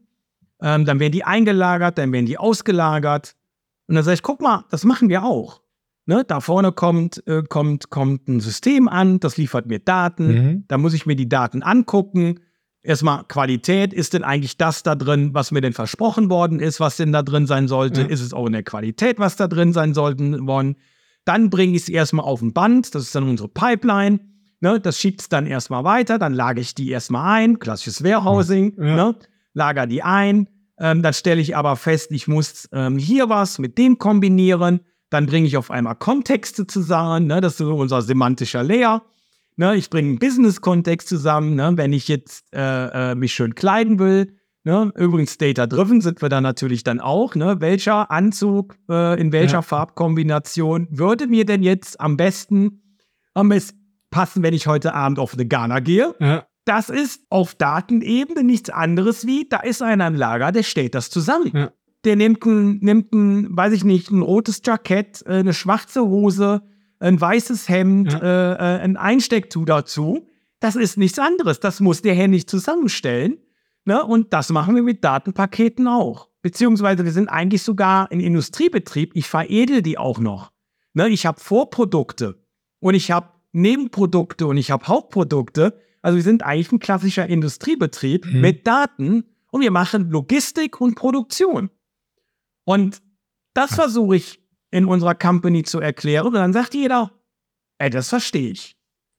[0.61, 3.35] Ähm, dann werden die eingelagert, dann werden die ausgelagert.
[3.87, 5.62] Und dann sage ich, guck mal, das machen wir auch.
[6.07, 10.26] Ne, da vorne kommt, äh, kommt, kommt ein System an, das liefert mir Daten.
[10.26, 10.64] Mhm.
[10.66, 12.40] Da muss ich mir die Daten angucken
[12.83, 16.97] erstmal Qualität, ist denn eigentlich das da drin, was mir denn versprochen worden ist, was
[16.97, 18.03] denn da drin sein sollte?
[18.03, 18.07] Ja.
[18.07, 20.77] Ist es auch in der Qualität, was da drin sein sollten wollen?
[21.25, 24.21] Dann bringe ich es erstmal auf ein Band, das ist dann unsere Pipeline.
[24.61, 28.75] Ne, das schiebt es dann erstmal weiter, dann lage ich die erstmal ein, klassisches Warehousing,
[28.77, 28.97] ja.
[28.97, 29.14] ne,
[29.55, 30.49] lager die ein.
[30.81, 34.81] Ähm, dann stelle ich aber fest, ich muss ähm, hier was mit dem kombinieren.
[35.11, 39.03] Dann bringe ich auf einmal Kontexte zusammen, ne, das ist unser semantischer Layer.
[39.59, 43.99] Ne, ich bringe einen Business-Kontext zusammen, ne, wenn ich jetzt äh, äh, mich schön kleiden
[43.99, 44.33] will.
[44.62, 47.35] Ne, übrigens, Data-Driven sind wir da natürlich dann auch.
[47.35, 49.62] Ne, welcher Anzug äh, in welcher ja.
[49.62, 53.01] Farbkombination würde mir denn jetzt am besten,
[53.35, 56.14] am besten passen, wenn ich heute Abend auf eine Ghana gehe?
[56.21, 56.47] Ja.
[56.64, 61.11] Das ist auf Datenebene nichts anderes wie, da ist einer im Lager, der stellt das
[61.11, 61.51] zusammen.
[61.53, 61.73] Ja.
[62.05, 66.62] Der nimmt ein, nimmt ein, weiß ich nicht, ein rotes Jackett, äh, eine schwarze Hose,
[67.00, 68.18] ein weißes Hemd, ja.
[68.18, 70.26] äh, äh, ein Einstecktuch dazu.
[70.61, 71.61] Das ist nichts anderes.
[71.61, 73.38] Das muss der Herr nicht zusammenstellen.
[73.84, 74.04] Ne?
[74.04, 76.28] Und das machen wir mit Datenpaketen auch.
[76.42, 79.12] Beziehungsweise wir sind eigentlich sogar ein Industriebetrieb.
[79.14, 80.52] Ich veredel die auch noch.
[80.94, 81.08] Ne?
[81.08, 82.42] Ich habe Vorprodukte
[82.80, 85.80] und ich habe Nebenprodukte und ich habe Hauptprodukte.
[86.02, 88.40] Also wir sind eigentlich ein klassischer Industriebetrieb mhm.
[88.40, 91.70] mit Daten und wir machen Logistik und Produktion.
[92.64, 93.00] Und
[93.54, 96.26] das versuche ich in unserer Company zu erklären.
[96.26, 97.12] Und dann sagt jeder,
[97.78, 98.76] ey, das verstehe ich.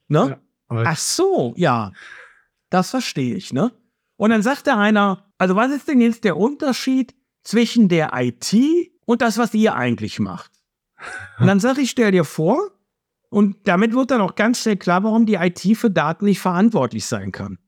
[0.08, 0.40] Ne?
[0.72, 1.92] Ja, Ach so, ja.
[2.70, 3.72] Das verstehe ich, ne?
[4.18, 8.54] Und dann sagt da einer, also was ist denn jetzt der Unterschied zwischen der IT
[9.06, 10.52] und das, was ihr eigentlich macht?
[11.40, 12.72] Und dann sage ich, stell dir vor,
[13.30, 17.06] und damit wird dann auch ganz schnell klar, warum die IT für Daten nicht verantwortlich
[17.06, 17.60] sein kann.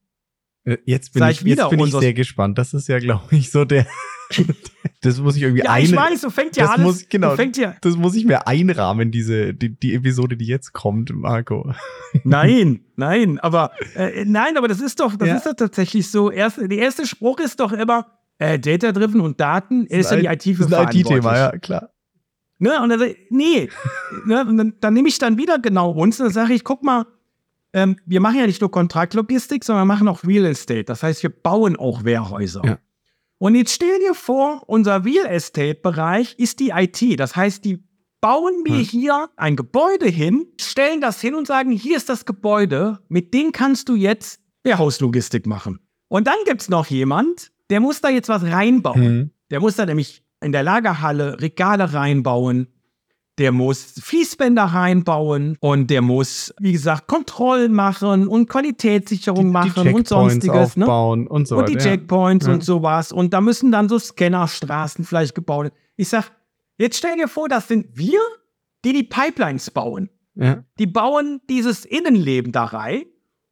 [0.64, 2.58] Äh, jetzt bin, ich, jetzt bin ich sehr gespannt.
[2.58, 3.88] Das ist ja, glaube ich, so der,
[5.02, 5.86] das muss ich irgendwie ja, ein.
[5.86, 6.86] Ich weiß, so fängt ja das alles.
[6.86, 7.76] Muss, genau, fängt ja.
[7.82, 11.74] Das muss ich mir einrahmen, diese, die, die Episode, die jetzt kommt, Marco.
[12.24, 15.36] Nein, nein, aber, äh, nein, aber das ist doch, das ja.
[15.38, 16.30] ist doch tatsächlich so.
[16.30, 20.26] Erst, der erste Spruch ist doch immer, äh, Data-driven und Daten, ist, ist ja die
[20.26, 21.90] IT für Das ist ein IT-Thema, ja, klar.
[22.60, 23.70] Ne, und dann, nee,
[24.26, 26.84] ne, und dann, dann nehme ich dann wieder genau uns und dann sage ich, guck
[26.84, 27.08] mal,
[27.74, 30.84] ähm, wir machen ja nicht nur Kontraktlogistik, sondern wir machen auch Real Estate.
[30.86, 32.62] Das heißt, wir bauen auch Wehrhäuser.
[32.66, 32.80] Ja.
[33.38, 37.20] Und jetzt stell dir vor, unser Real Estate-Bereich ist die IT.
[37.20, 37.84] Das heißt, die
[38.22, 38.84] bauen mir Hm.
[38.84, 43.52] hier ein Gebäude hin, stellen das hin und sagen, hier ist das Gebäude, mit dem
[43.52, 45.80] kannst du jetzt Warehouse-Logistik machen.
[46.08, 49.02] Und dann gibt's noch jemand, der muss da jetzt was reinbauen.
[49.02, 49.32] Hm.
[49.50, 52.68] Der muss da nämlich in der Lagerhalle Regale reinbauen.
[53.38, 59.72] Der muss Fließbänder reinbauen und der muss, wie gesagt, Kontrollen machen und Qualitätssicherung Die, machen
[59.74, 60.78] die und Checkpoints sonstiges.
[60.78, 60.86] Ne?
[60.86, 61.78] und so und die.
[61.78, 62.54] Checkpoints Ja.
[62.54, 63.12] und sowas.
[63.12, 65.76] Und da müssen dann so Scannerstraßen vielleicht gebaut werden.
[65.96, 66.32] Ich sag,
[66.78, 68.20] jetzt stell dir vor, das sind wir,
[68.84, 70.10] die die Pipelines bauen.
[70.36, 70.64] Ja.
[70.78, 73.04] Die bauen dieses Innenleben da rein.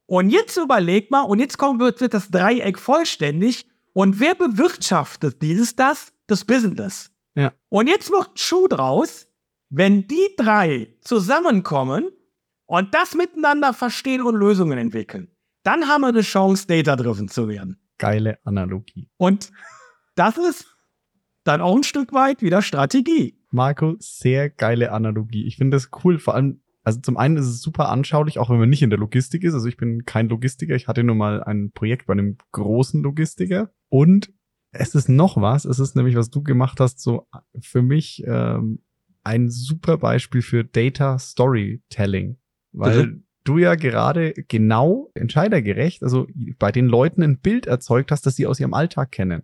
[0.06, 3.66] Und jetzt überleg mal, und jetzt kommt, wird, wird das Dreieck vollständig.
[3.92, 6.12] Und wer bewirtschaftet dieses, das?
[6.26, 7.10] Das Business.
[7.34, 7.52] Ja.
[7.68, 9.26] Und jetzt wird ein Schuh draus,
[9.70, 12.10] wenn die drei zusammenkommen
[12.66, 15.28] und das miteinander verstehen und Lösungen entwickeln.
[15.62, 17.80] Dann haben wir eine Chance, data-driven zu werden.
[17.98, 19.08] Geile Analogie.
[19.16, 19.52] Und
[20.14, 20.66] das ist
[21.44, 23.38] dann auch ein Stück weit wieder Strategie.
[23.50, 25.46] Marco, sehr geile Analogie.
[25.46, 28.58] Ich finde das cool, vor allem, also zum einen ist es super anschaulich, auch wenn
[28.58, 29.54] man nicht in der Logistik ist.
[29.54, 33.70] Also ich bin kein Logistiker, ich hatte nur mal ein Projekt bei einem großen Logistiker.
[33.88, 34.32] Und
[34.72, 37.26] es ist noch was, es ist nämlich, was du gemacht hast, so
[37.60, 38.80] für mich ähm,
[39.24, 42.38] ein super Beispiel für Data Storytelling.
[42.72, 43.24] Weil Mhm.
[43.44, 46.26] du ja gerade genau entscheidergerecht, also
[46.58, 49.42] bei den Leuten ein Bild erzeugt hast, das sie aus ihrem Alltag kennen.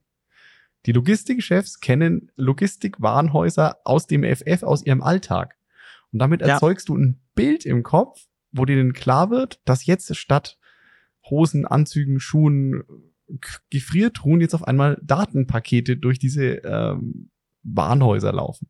[0.87, 5.57] Die Logistikchefs kennen Logistikwarenhäuser aus dem FF, aus ihrem Alltag.
[6.13, 6.49] Und damit Ja.
[6.49, 10.59] erzeugst du ein Bild im Kopf, wo dir dann klar wird, dass jetzt statt
[11.29, 12.85] Hosen, Anzügen, Schuhen,
[13.71, 17.31] Gefriertruhen jetzt auf einmal Datenpakete durch diese ähm,
[17.65, 18.69] Warenhäuser laufen.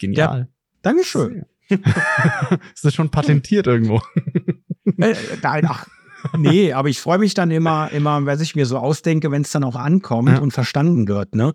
[0.00, 0.48] Genial.
[0.82, 1.44] Dankeschön.
[2.74, 4.02] ist das schon patentiert irgendwo?
[4.98, 5.86] Äh, nein, ach,
[6.36, 9.52] nee, aber ich freue mich dann immer, immer, was ich mir so ausdenke, wenn es
[9.52, 10.38] dann auch ankommt Ja.
[10.40, 11.54] und verstanden wird, ne?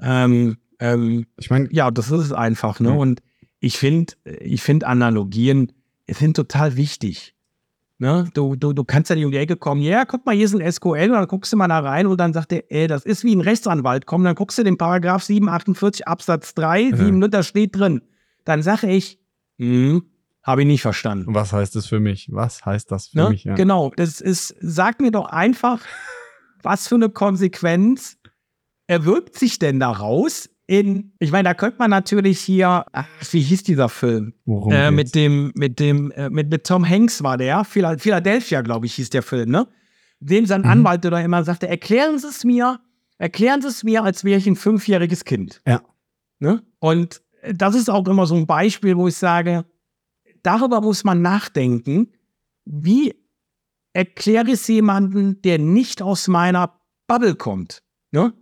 [0.00, 2.90] Ähm, ähm, Ich meine, ja, das ist es einfach, ne?
[2.90, 2.94] Ja.
[2.94, 3.22] Und
[3.58, 5.72] ich finde, ich finde Analogien
[6.08, 7.34] sind total wichtig.
[8.00, 8.30] Ne?
[8.32, 10.54] Du, du, du kannst ja nicht um die Ecke kommen, ja, guck mal, hier ist
[10.54, 13.04] ein SQL und dann guckst du mal da rein und dann sagt der, ey, das
[13.04, 16.96] ist wie ein Rechtsanwalt, komm, dann guckst du den Paragraph 748 Absatz 3, Ja.
[16.96, 18.00] 7, da steht drin.
[18.46, 19.18] Dann sage ich,
[19.58, 20.02] hm,
[20.42, 21.34] habe ich nicht verstanden.
[21.34, 22.28] was heißt das für mich?
[22.32, 23.28] Was heißt das für Ne?
[23.30, 23.44] mich?
[23.44, 23.54] Ja.
[23.54, 25.80] Genau, das ist, sag mir doch einfach,
[26.62, 28.16] was für eine Konsequenz
[28.86, 33.64] erwirkt sich denn daraus in, ich meine, da könnte man natürlich hier, ach, wie hieß
[33.64, 34.34] dieser Film?
[34.44, 38.60] Worum Äh, mit dem, mit dem, äh, mit, mit Tom Hanks war der, Phila- Philadelphia,
[38.62, 39.66] glaube ich, hieß der Film, ne?
[40.20, 40.68] Dem sein Mhm.
[40.68, 42.78] Anwalt oder immer sagte, erklären Sie es mir,
[43.18, 45.60] erklären Sie es mir, als wäre ich ein fünfjähriges Kind.
[45.66, 45.82] Ja.
[46.38, 46.62] Ne?
[46.78, 49.64] Und äh, das ist auch immer so ein Beispiel, wo ich sage,
[50.44, 52.12] darüber muss man nachdenken,
[52.64, 53.12] wie
[53.92, 56.78] erkläre ich es jemanden, der nicht aus meiner
[57.08, 57.82] Bubble kommt.
[58.12, 58.32] Ne?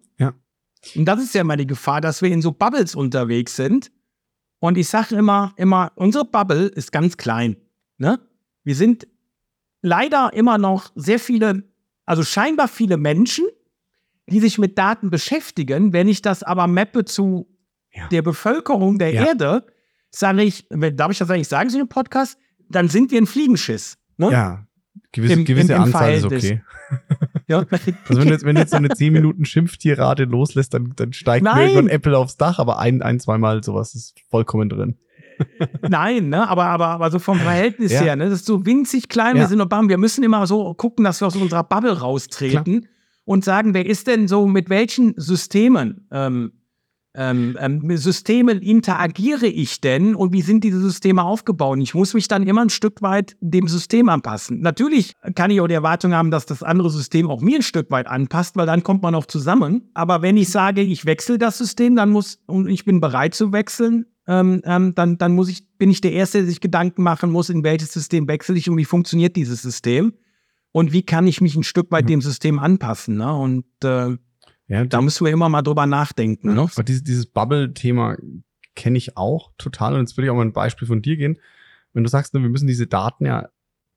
[0.95, 3.91] Und das ist ja immer die Gefahr, dass wir in so Bubbles unterwegs sind.
[4.61, 7.57] Und ich sage immer, immer, unsere Bubble ist ganz klein.
[7.99, 8.19] Ne?
[8.64, 9.07] Wir sind
[9.83, 11.62] leider immer noch sehr viele,
[12.05, 13.47] also scheinbar viele Menschen,
[14.29, 15.93] die sich mit Daten beschäftigen.
[15.93, 17.49] Wenn ich das aber mappe zu
[17.93, 18.09] Ja.
[18.09, 19.27] der Bevölkerung der Ja.
[19.27, 19.67] Erde,
[20.11, 22.38] sage ich, darf ich das eigentlich sagen, so im Podcast?
[22.69, 23.97] Dann sind wir ein Fliegenschiss.
[24.17, 24.31] Ne?
[24.33, 24.67] Ja,
[25.12, 26.62] gewisse, Im- gewisse im- im Anzahl ist okay.
[27.48, 27.64] Ja.
[28.08, 31.12] Also wenn du jetzt, wenn du jetzt so eine 10 Minuten Schimpftierrate loslässt, dann, dann
[31.12, 31.68] steigt mir Nein.
[31.70, 34.96] irgendwann Apple aufs Dach, aber ein, ein, zweimal sowas ist vollkommen drin.
[35.88, 36.48] Nein, ne?
[36.48, 38.00] aber, aber, aber so vom Verhältnis Ja.
[38.00, 38.24] her, ne?
[38.24, 39.42] das ist so winzig klein, Ja.
[39.42, 42.87] wir sind nur bam, wir müssen immer so gucken, dass wir aus unserer Bubble raustreten
[43.24, 46.52] und sagen, wer ist denn so, mit welchen Systemen, ähm,
[47.14, 51.79] ähm, ähm, mit Systemen interagiere ich denn und wie sind diese Systeme aufgebaut?
[51.81, 54.61] Ich muss mich dann immer ein Stück weit dem System anpassen.
[54.61, 57.90] Natürlich kann ich auch die Erwartung haben, dass das andere System auch mir ein Stück
[57.90, 59.90] weit anpasst, weil dann kommt man auch zusammen.
[59.94, 63.53] Aber wenn ich sage, ich wechsle das System, dann muss und ich bin bereit zu
[63.53, 67.31] wechseln, ähm, ähm, dann, dann muss ich, bin ich der Erste, der sich Gedanken machen
[67.31, 70.12] muss, in welches System wechsle ich und wie funktioniert dieses System
[70.73, 72.09] und wie kann ich mich ein Stück weit Mhm.
[72.09, 73.16] dem System anpassen.
[73.16, 73.35] Ne?
[73.35, 74.16] Und äh,
[74.68, 76.54] Ja, da müssen wir immer mal drüber nachdenken.
[76.54, 76.61] Ne?
[76.61, 78.16] Aber dieses, dieses Bubble-Thema
[78.74, 79.94] kenne ich auch total.
[79.94, 81.38] Und jetzt würde ich auch mal ein Beispiel von dir gehen.
[81.94, 83.48] Wenn du sagst, ne, wir müssen diese Daten ja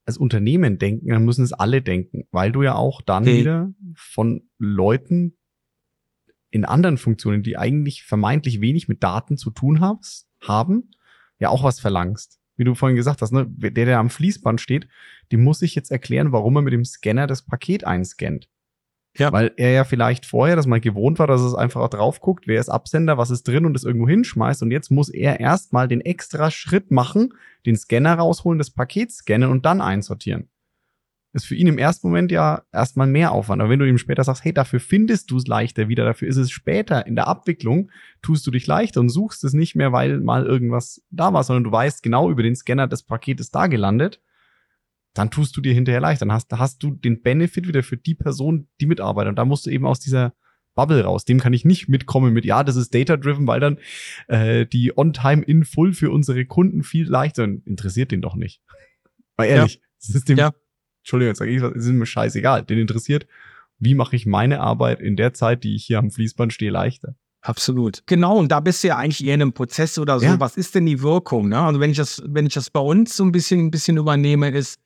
[0.05, 3.39] als Unternehmen denken, dann müssen es alle denken, weil du ja auch dann Okay.
[3.39, 5.37] wieder von Leuten
[6.49, 10.91] in anderen Funktionen, die eigentlich vermeintlich wenig mit Daten zu tun hast, haben,
[11.39, 12.39] ja auch was verlangst.
[12.57, 14.87] Wie du vorhin gesagt hast, ne, der, der am Fließband steht,
[15.31, 18.49] dem muss ich jetzt erklären, warum er mit dem Scanner das Paket einscannt.
[19.17, 19.31] Ja.
[19.33, 22.59] Weil er ja vielleicht vorher das mal gewohnt war, dass es einfach drauf guckt, wer
[22.59, 24.63] ist Absender, was ist drin und es irgendwo hinschmeißt.
[24.63, 27.33] Und jetzt muss er erstmal den extra Schritt machen,
[27.65, 30.47] den Scanner rausholen, das Paket scannen und dann einsortieren.
[31.33, 33.61] ist für ihn im ersten Moment ja erstmal mehr Aufwand.
[33.61, 36.37] Aber wenn du ihm später sagst, hey, dafür findest du es leichter wieder, dafür ist
[36.37, 37.91] es später in der Abwicklung,
[38.21, 41.65] tust du dich leichter und suchst es nicht mehr, weil mal irgendwas da war, sondern
[41.65, 44.21] du weißt genau über den Scanner, das Paket ist da gelandet,
[45.13, 46.25] dann tust du dir hinterher leichter.
[46.25, 49.29] Dann hast, hast du den Benefit wieder für die Person, die mitarbeitet.
[49.29, 50.33] Und da musst du eben aus dieser
[50.73, 51.25] Bubble raus.
[51.25, 53.77] Dem kann ich nicht mitkommen mit, ja, das ist data-driven, weil dann
[54.27, 58.61] äh, die On-Time in Full für unsere Kunden viel leichter interessiert den doch nicht.
[59.37, 59.81] Mal ehrlich, ja.
[59.99, 60.53] das ist dem, ja.
[61.01, 62.63] Entschuldigung, jetzt sage ich was, es ist mir scheißegal.
[62.63, 63.27] Den interessiert,
[63.79, 67.15] wie mache ich meine Arbeit in der Zeit, die ich hier am Fließband stehe, leichter.
[67.41, 68.03] Absolut.
[68.05, 70.25] Genau, und da bist du ja eigentlich eher in einem Prozess oder so.
[70.27, 70.39] Ja.
[70.39, 71.49] Was ist denn die Wirkung?
[71.49, 71.59] Ne?
[71.59, 74.51] Also wenn ich das, wenn ich das bei uns so ein bisschen, ein bisschen übernehme,
[74.51, 74.79] ist,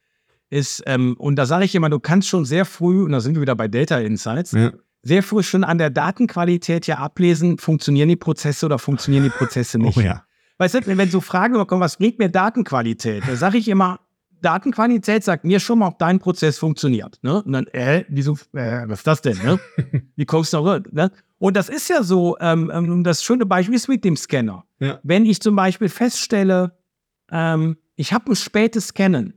[0.49, 3.35] ist, ähm, und da sage ich immer, du kannst schon sehr früh, und da sind
[3.35, 4.71] wir wieder bei Data Insights, ja.
[5.03, 9.77] sehr früh schon an der Datenqualität ja ablesen, funktionieren die Prozesse oder funktionieren die Prozesse
[9.79, 9.97] nicht.
[9.97, 10.23] Oh ja.
[10.57, 13.23] Weißt du, wenn so Fragen überkommen, was bringt mir Datenqualität?
[13.27, 13.99] Da sage ich immer,
[14.41, 17.19] Datenqualität sagt mir schon mal, ob dein Prozess funktioniert.
[17.23, 17.41] Ne?
[17.43, 19.37] Und dann, äh, wieso, äh, was ist das denn?
[19.43, 19.59] Ne?
[20.15, 20.79] Wie kommst du noch?
[20.91, 21.11] Ne?
[21.39, 24.63] Und das ist ja so, ähm, ähm, das schöne Beispiel ist mit dem Scanner.
[24.79, 24.99] Ja.
[25.03, 26.77] Wenn ich zum Beispiel feststelle,
[27.31, 29.33] ähm, ich habe ein spätes Scannen.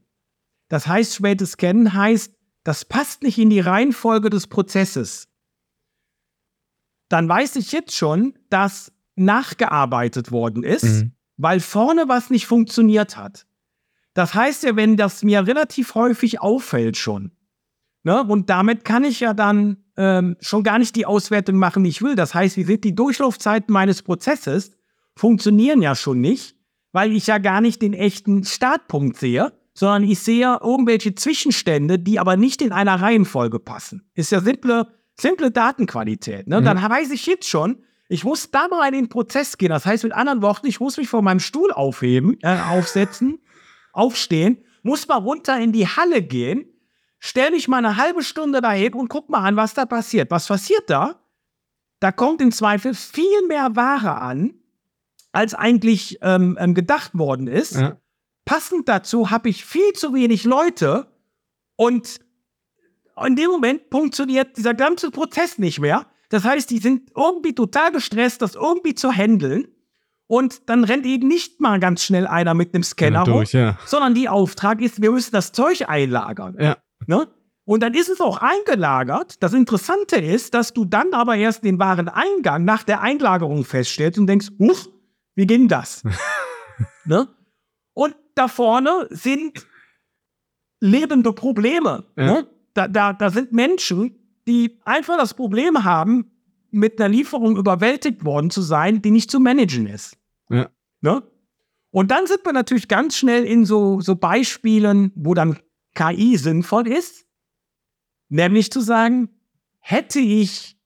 [0.68, 5.28] Das heißt, spätes Scannen heißt, das passt nicht in die Reihenfolge des Prozesses.
[7.08, 11.12] Dann weiß ich jetzt schon, dass nachgearbeitet worden ist, mhm.
[11.36, 13.46] weil vorne was nicht funktioniert hat.
[14.14, 17.32] Das heißt ja, wenn das mir relativ häufig auffällt schon,
[18.02, 21.90] ne, und damit kann ich ja dann ähm, schon gar nicht die Auswertung machen, die
[21.90, 22.14] ich will.
[22.14, 24.72] Das heißt, wie sind die Durchlaufzeiten meines Prozesses?
[25.16, 26.56] Funktionieren ja schon nicht,
[26.92, 32.18] weil ich ja gar nicht den echten Startpunkt sehe, sondern ich sehe irgendwelche Zwischenstände, die
[32.18, 34.10] aber nicht in einer Reihenfolge passen.
[34.14, 36.48] Ist ja simple, simple Datenqualität.
[36.48, 36.60] Ne?
[36.60, 36.64] Mhm.
[36.64, 39.68] Dann weiß ich jetzt schon, ich muss da mal in den Prozess gehen.
[39.68, 43.38] Das heißt mit anderen Worten, ich muss mich von meinem Stuhl aufheben, äh, aufsetzen
[43.98, 46.64] aufstehen, muss mal runter in die Halle gehen,
[47.18, 50.30] stell dich mal eine halbe Stunde dahin und guck mal an, was da passiert.
[50.30, 51.20] Was passiert da?
[52.00, 54.54] Da kommt im Zweifel viel mehr Ware an,
[55.32, 57.74] als eigentlich ähm, ähm, gedacht worden ist.
[57.74, 57.98] Ja.
[58.48, 61.06] Passend dazu habe ich viel zu wenig Leute
[61.76, 62.18] und
[63.26, 66.06] in dem Moment funktioniert dieser ganze Prozess nicht mehr.
[66.30, 69.68] Das heißt, die sind irgendwie total gestresst, das irgendwie zu handeln.
[70.28, 73.54] Und dann rennt eben nicht mal ganz schnell einer mit einem Scanner ja, durch, hoch,
[73.54, 73.78] ja.
[73.84, 76.56] sondern die Auftrag ist, wir müssen das Zeug einlagern.
[76.58, 76.78] Ja.
[77.06, 77.28] Ne?
[77.66, 79.42] Und dann ist es auch eingelagert.
[79.42, 84.18] Das Interessante ist, dass du dann aber erst den wahren Eingang nach der Einlagerung feststellst
[84.18, 84.88] und denkst, uff,
[85.34, 86.02] wie ging das?
[87.04, 87.28] ne?
[87.98, 89.66] Und da vorne sind
[90.78, 92.04] lebende Probleme.
[92.16, 92.24] Ja.
[92.24, 92.46] Ne?
[92.72, 94.14] Da, da, da sind Menschen,
[94.46, 96.30] die einfach das Problem haben,
[96.70, 100.16] mit einer Lieferung überwältigt worden zu sein, die nicht zu managen ist.
[100.48, 100.70] Ja.
[101.00, 101.24] Ne?
[101.90, 105.58] Und dann sind wir natürlich ganz schnell in so, so Beispielen, wo dann
[105.96, 107.26] KI sinnvoll ist.
[108.28, 109.28] Nämlich zu sagen,
[109.80, 110.78] hätte ich,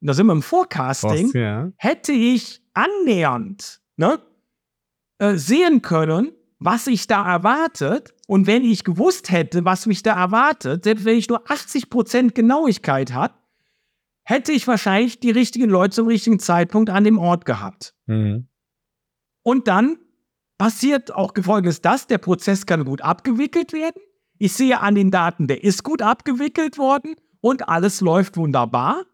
[0.00, 1.70] da sind wir im Forecasting, Was, ja.
[1.76, 4.18] hätte ich annähernd ne,
[5.18, 8.14] äh, sehen können, was sich da erwartet.
[8.26, 13.12] Und wenn ich gewusst hätte, was mich da erwartet, selbst wenn ich nur 80% Genauigkeit
[13.12, 13.34] hat,
[14.24, 17.94] hätte ich wahrscheinlich die richtigen Leute zum richtigen Zeitpunkt an dem Ort gehabt.
[18.06, 18.48] Mhm.
[19.42, 19.98] Und dann
[20.58, 24.02] passiert auch folgendes das, der Prozess kann gut abgewickelt werden.
[24.38, 29.04] Ich sehe an den Daten, der ist gut abgewickelt worden und alles läuft wunderbar.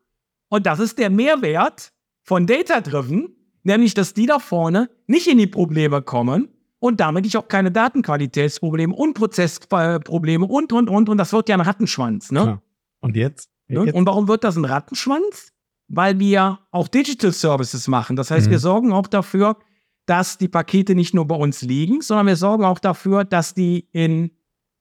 [0.48, 1.92] Und das ist der Mehrwert
[2.22, 6.48] von Data Driven, nämlich dass die da vorne nicht in die Probleme kommen
[6.84, 11.08] und damit ich auch keine Datenqualitätsprobleme und Prozessprobleme und, und, und.
[11.08, 12.30] Und das wird ja ein Rattenschwanz.
[12.30, 12.42] Ne?
[12.42, 12.62] Klar.
[13.00, 13.48] Und jetzt?
[13.68, 13.90] Ne?
[13.90, 15.48] Und warum wird das ein Rattenschwanz?
[15.88, 18.16] Weil wir auch Digital Services machen.
[18.16, 18.50] Das heißt, mhm.
[18.50, 19.56] wir sorgen auch dafür,
[20.04, 23.88] dass die Pakete nicht nur bei uns liegen, sondern wir sorgen auch dafür, dass die
[23.92, 24.32] in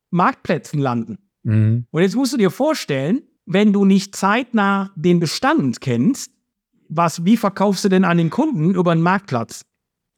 [0.10, 1.20] Marktplätzen landen.
[1.44, 1.88] Mhm.
[1.90, 6.34] Und jetzt musst du dir vorstellen, wenn du nicht zeitnah den Bestand kennst,
[6.90, 9.64] was, wie verkaufst du denn an den Kunden über einen Marktplatz?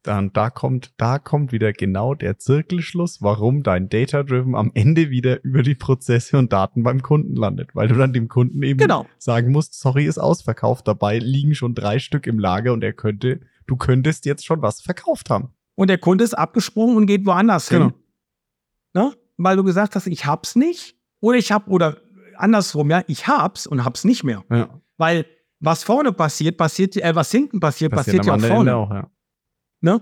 [0.06, 5.42] Dann da kommt, da kommt wieder genau der Zirkelschluss, warum dein Data-Driven am Ende wieder
[5.44, 9.06] über die Prozesse und Daten beim Kunden landet, weil du dann dem Kunden eben genau.
[9.18, 13.40] sagen musst, sorry, ist ausverkauft, dabei liegen schon drei Stück im Lager und er könnte,
[13.66, 15.50] du könntest jetzt schon was verkauft haben.
[15.74, 17.86] Und der Kunde ist abgesprungen und geht woanders genau.
[17.86, 17.94] hin.
[18.94, 19.12] Ne?
[19.36, 21.98] Weil du gesagt hast, ich hab's nicht oder ich hab, oder
[22.36, 24.44] andersrum, ja, ich hab's und hab's nicht mehr.
[24.50, 24.80] Ja.
[24.96, 25.26] Weil
[25.60, 28.76] was vorne passiert, passiert, äh, was hinten passiert, passiert, passiert ja auch vorne.
[28.76, 29.10] Auch, ja.
[29.86, 30.00] Ne?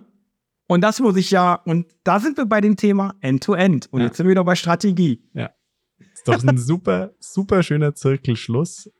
[0.66, 3.84] Und das muss ich ja, und da sind wir bei dem Thema End-to-End.
[3.84, 3.90] -End.
[3.90, 4.06] Und ja.
[4.06, 5.22] jetzt sind wir wieder bei Strategie.
[5.34, 5.50] Ja.
[5.98, 8.90] Ist doch ein super, super schöner Zirkelschluss.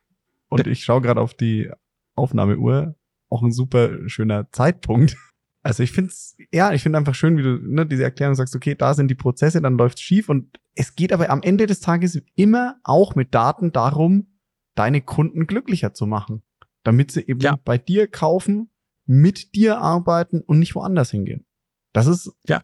[0.51, 1.71] Und ich schaue gerade auf die
[2.17, 2.97] Aufnahmeuhr.
[3.31, 5.17] Auch ein super schöner Zeitpunkt.
[5.63, 8.55] Also ich finde es, ja, ich finde einfach schön, wie du ne, diese Erklärung sagst,
[8.55, 11.81] okay, da sind die Prozesse, dann läuft's schief und es geht aber am Ende des
[11.81, 14.27] Tages immer auch mit Daten darum,
[14.75, 16.43] deine Kunden glücklicher zu machen,
[16.83, 17.57] damit sie eben Ja.
[17.65, 18.69] bei dir kaufen,
[19.07, 21.47] mit dir arbeiten und nicht woanders hingehen.
[21.93, 22.63] Das ist Ja.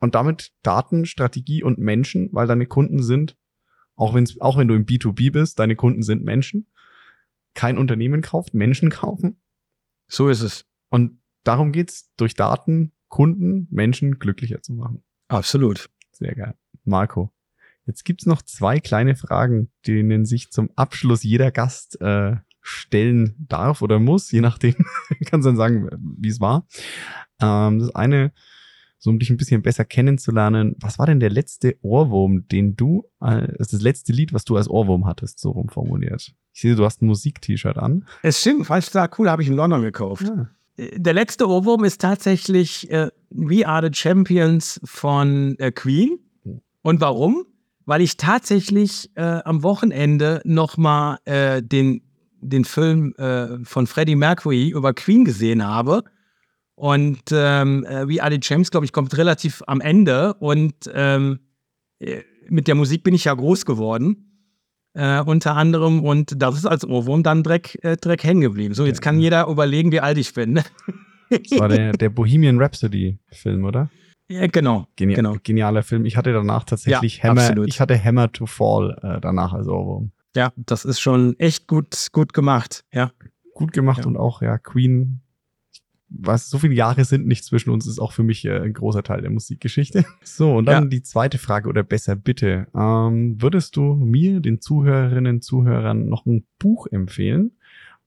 [0.00, 3.36] und damit Daten, Strategie und Menschen, weil deine Kunden sind,
[3.96, 6.66] auch wenn's, auch wenn du im B2B bist, deine Kunden sind Menschen.
[7.54, 9.40] Kein Unternehmen kauft, Menschen kaufen.
[10.08, 10.66] So ist es.
[10.90, 15.04] Und darum geht's, durch Daten Kunden, Menschen glücklicher zu machen.
[15.28, 15.88] Absolut.
[16.10, 16.54] Sehr geil.
[16.82, 17.32] Marco,
[17.86, 23.82] jetzt gibt's noch zwei kleine Fragen, denen sich zum Abschluss jeder Gast äh, stellen darf
[23.82, 24.74] oder muss, je nachdem.
[25.26, 25.88] Kannst dann sagen,
[26.18, 26.66] wie es war.
[27.40, 28.32] Ähm, das eine,
[28.98, 30.74] so um dich ein bisschen besser kennenzulernen.
[30.80, 34.68] Was war denn der letzte Ohrwurm, den du, äh, das letzte Lied, was du als
[34.68, 36.34] Ohrwurm hattest, so rumformuliert?
[36.54, 38.06] Ich sehe, du hast ein Musik-T-Shirt an.
[38.22, 40.22] Es stimmt, falsch gesagt, cool, habe ich in London gekauft.
[40.22, 40.48] Ja.
[40.76, 46.18] Äh, Der letzte Ohrwurm ist tatsächlich äh, We Are the Champions von äh, Queen.
[46.82, 47.44] Und warum?
[47.86, 52.00] Weil ich tatsächlich äh, am Wochenende nochmal äh, den,
[52.48, 56.04] den Film äh, von Freddie Mercury über Queen gesehen habe.
[56.76, 60.34] Und ähm, äh, Are the Champions, glaube ich, kommt relativ am Ende.
[60.34, 61.40] Und ähm,
[62.00, 64.30] äh, mit der Musik bin ich ja groß geworden.
[64.94, 66.04] Äh, unter anderem.
[66.04, 68.74] Und das ist als Ohrwurm dann Dreck, äh, Dreck hängen geblieben.
[68.74, 70.60] So, jetzt kann jeder überlegen, wie alt ich bin.
[71.30, 73.90] Das war der, der Bohemian Rhapsody-Film, oder?
[74.28, 74.86] ja, genau.
[74.94, 75.36] Genia Genau.
[75.42, 76.04] Genialer Film.
[76.04, 77.66] Ich hatte danach tatsächlich Ja, Hammer, absolut.
[77.66, 80.12] ich hatte Hammer to Fall äh, danach als Ohrwurm.
[80.36, 82.84] Ja, das ist schon echt gut, gut gemacht.
[82.92, 83.12] Ja.
[83.54, 84.06] Gut gemacht Ja.
[84.06, 85.20] und auch, ja, Queen,
[86.08, 89.02] was so viele Jahre sind nicht zwischen uns, ist auch für mich äh, ein großer
[89.02, 90.04] Teil der Musikgeschichte.
[90.24, 90.88] So, und dann Ja.
[90.88, 92.66] die zweite Frage oder besser bitte.
[92.74, 97.52] Ähm, würdest du mir, den Zuhörerinnen, Zuhörern noch ein Buch empfehlen?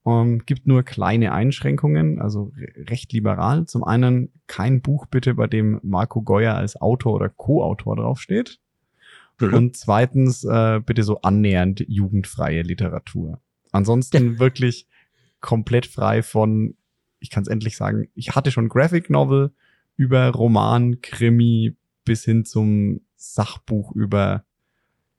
[0.05, 3.65] Ähm, gibt nur kleine Einschränkungen, also re- recht liberal.
[3.65, 8.59] Zum einen kein Buch bitte, bei dem Marco Geuer als Autor oder Co-Autor draufsteht.
[9.41, 13.39] Und zweitens äh, bitte so annähernd jugendfreie Literatur.
[13.71, 14.87] Ansonsten wirklich
[15.39, 16.75] komplett frei von,
[17.19, 19.51] ich kann es endlich sagen, ich hatte schon Graphic Novel
[19.95, 21.75] über Roman, Krimi
[22.05, 24.45] bis hin zum Sachbuch über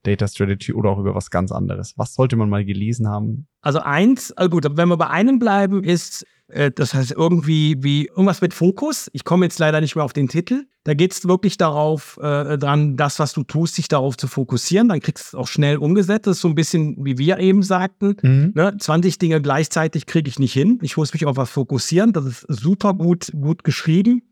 [0.08, 1.92] Data Strategy oder auch über was ganz anderes.
[1.96, 3.46] Was sollte man mal gelesen haben?
[3.60, 8.06] Also eins, also gut, wenn wir bei einem bleiben, ist, äh, das heißt irgendwie wie
[8.06, 9.10] irgendwas mit Fokus.
[9.12, 10.64] Ich komme jetzt leider nicht mehr auf den Titel.
[10.84, 14.88] Da geht es wirklich darauf, äh, dran, das, was du tust, sich darauf zu fokussieren.
[14.88, 16.26] Dann kriegst du es auch schnell umgesetzt.
[16.26, 18.16] Das ist so ein bisschen, wie wir eben sagten.
[18.54, 20.78] Ne, 20 Dinge gleichzeitig kriege ich nicht hin.
[20.82, 22.12] Ich muss mich auf was fokussieren.
[22.12, 24.22] Das ist super gut, gut geschrieben.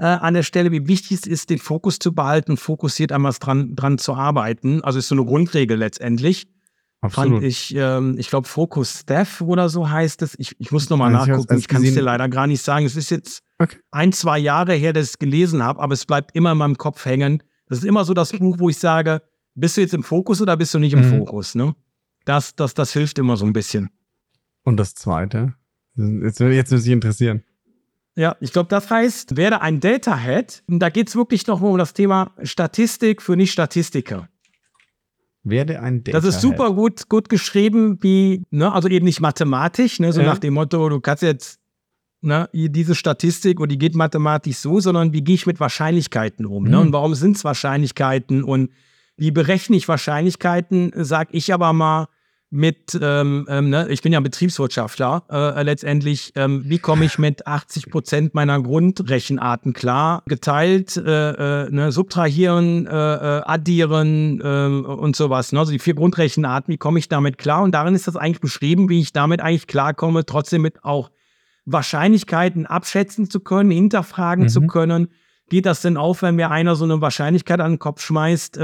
[0.00, 3.34] Äh, an der Stelle, wie wichtig es ist, den Fokus zu behalten und fokussiert einmal
[3.38, 4.82] dran, dran zu arbeiten.
[4.82, 6.48] Also ist so eine Grundregel letztendlich.
[7.06, 10.34] Fand ich, ähm, ich glaube, Focus Staff oder so heißt es.
[10.38, 11.52] Ich, ich muss nochmal ich nachgucken.
[11.52, 12.86] erst Ich kann es dir leider gar nicht sagen.
[12.86, 13.76] Es ist jetzt Okay.
[13.90, 16.78] ein, zwei Jahre her, dass ich es gelesen habe, aber es bleibt immer in meinem
[16.78, 17.42] Kopf hängen.
[17.66, 19.20] Das ist immer so das Buch, wo ich sage,
[19.54, 21.18] bist du jetzt im Fokus oder bist du nicht im Mhm.
[21.18, 21.54] Fokus?
[21.54, 21.74] Ne?
[22.24, 23.90] Das, das, das hilft immer so ein bisschen.
[24.64, 25.54] Und das zweite?
[25.96, 27.42] Jetzt, jetzt würde sich interessieren.
[28.16, 30.62] Ja, ich glaube, das heißt, werde ein Data Head.
[30.66, 34.28] Da geht es wirklich noch um das Thema Statistik für Nicht-Statistiker.
[35.42, 39.98] Werde ein Data Das ist super gut, gut geschrieben, wie, ne, also eben nicht mathematisch,
[40.00, 40.26] ne, so Ja.
[40.26, 41.60] nach dem Motto, du kannst jetzt
[42.20, 46.64] ne, diese Statistik und die geht mathematisch so, sondern wie gehe ich mit Wahrscheinlichkeiten um?
[46.64, 46.76] Ne?
[46.76, 46.82] Mhm.
[46.82, 48.70] Und warum sind es Wahrscheinlichkeiten und
[49.16, 52.08] wie berechne ich Wahrscheinlichkeiten, sag ich aber mal
[52.52, 57.46] mit, ähm, ähm, ne, ich bin ja Betriebswirtschaftler, äh, letztendlich, ähm, wie komme ich mit
[57.46, 65.14] 80 Prozent meiner Grundrechenarten klar, geteilt, äh, äh, ne, subtrahieren, äh, äh, addieren ähm, und
[65.14, 65.52] sowas.
[65.52, 65.60] Ne?
[65.60, 67.62] Also die vier Grundrechenarten, wie komme ich damit klar?
[67.62, 71.10] Und darin ist das eigentlich beschrieben, wie ich damit eigentlich klarkomme, trotzdem mit auch
[71.66, 74.48] Wahrscheinlichkeiten abschätzen zu können, hinterfragen Mhm.
[74.48, 75.08] zu können.
[75.50, 78.58] Geht das denn auf, wenn mir einer so eine Wahrscheinlichkeit an den Kopf schmeißt?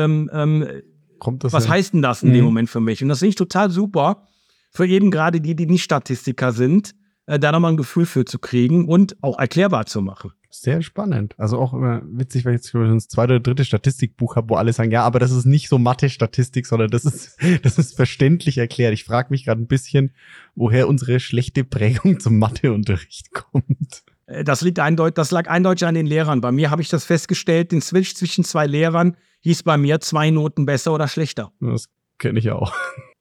[1.20, 1.72] Was hin?
[1.72, 2.44] heißt denn das in dem Mhm.
[2.46, 3.02] Moment für mich?
[3.02, 4.26] Und das finde ich total super,
[4.70, 6.94] für eben gerade die, die nicht Statistiker sind,
[7.26, 10.32] äh, da nochmal ein Gefühl für zu kriegen und auch erklärbar zu machen.
[10.50, 11.34] Sehr spannend.
[11.38, 14.54] Also auch immer witzig, weil ich jetzt schon das zweite oder dritte Statistikbuch habe, wo
[14.54, 18.56] alle sagen, ja, aber das ist nicht so Mathe-Statistik, sondern das ist, das ist verständlich
[18.56, 18.94] erklärt.
[18.94, 20.12] Ich frage mich gerade ein bisschen,
[20.54, 24.02] woher unsere schlechte Prägung zum Matheunterricht kommt.
[24.26, 26.40] Äh, Das, liegt eindeutig, das lag eindeutig an den Lehrern.
[26.40, 30.30] Bei mir habe ich das festgestellt, den Switch zwischen zwei Lehrern hieß bei mir zwei
[30.30, 31.52] Noten besser oder schlechter.
[31.60, 31.86] Das
[32.18, 32.74] kenne ich auch.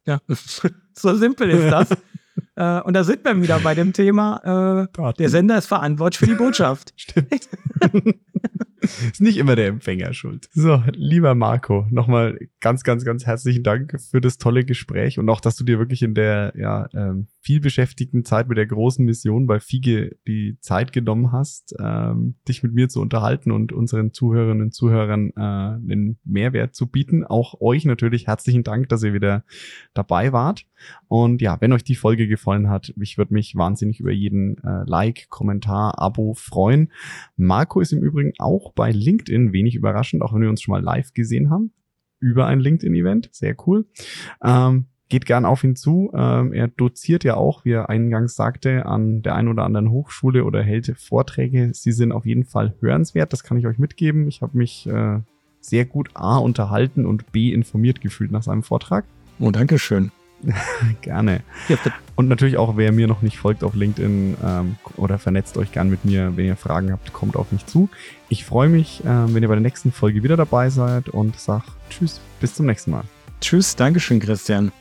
[0.06, 0.20] Ja,
[0.93, 1.89] so simpel ist das.
[2.56, 6.28] äh, und da sind wir wieder bei dem Thema, äh, der Sender ist verantwortlich für
[6.28, 6.93] die Botschaft.
[6.97, 7.47] Stimmt.
[8.82, 10.47] ist nicht immer der Empfänger schuld.
[10.53, 15.41] So, lieber Marco, nochmal ganz, ganz, ganz herzlichen Dank für das tolle Gespräch und auch,
[15.41, 19.46] dass du dir wirklich in der ja, ähm, viel beschäftigten Zeit mit der großen Mission
[19.46, 24.64] bei Fiege die Zeit genommen hast, ähm, dich mit mir zu unterhalten und unseren Zuhörerinnen
[24.64, 27.24] und Zuhörern äh, einen Mehrwert zu bieten.
[27.24, 29.43] Auch euch natürlich herzlichen Dank, dass ihr wieder
[29.93, 30.66] dabei wart.
[31.08, 34.84] Und ja, wenn euch die Folge gefallen hat, ich würde mich wahnsinnig über jeden äh,
[34.88, 36.91] Like, Kommentar, Abo freuen.
[37.36, 40.82] Marco ist im Übrigen auch bei LinkedIn, wenig überraschend, auch wenn wir uns schon mal
[40.82, 41.74] live gesehen haben
[42.20, 43.30] über ein LinkedIn-Event.
[43.34, 43.86] Sehr cool.
[44.43, 46.12] Ähm, geht gern auf ihn zu.
[46.16, 50.43] Ähm, er doziert ja auch, wie er eingangs sagte, an der einen oder anderen Hochschule
[50.43, 51.72] oder hält Vorträge.
[51.74, 54.28] Sie sind auf jeden Fall hörenswert, das kann ich euch mitgeben.
[54.28, 55.20] Ich habe mich äh,
[55.60, 59.06] sehr gut A unterhalten und B informiert gefühlt nach seinem Vortrag.
[59.39, 60.12] Oh, danke schön.
[61.01, 61.41] Gerne.
[62.16, 65.89] Und natürlich auch, wer mir noch nicht folgt auf LinkedIn ähm, oder vernetzt euch gern
[65.89, 67.89] mit mir, wenn ihr Fragen habt, kommt auf mich zu.
[68.30, 71.64] Ich freue mich, äh, wenn ihr bei der nächsten Folge wieder dabei seid und sag
[71.89, 73.03] Tschüss, bis zum nächsten Mal.
[73.41, 74.72] Tschüss, Dankeschön, Christian.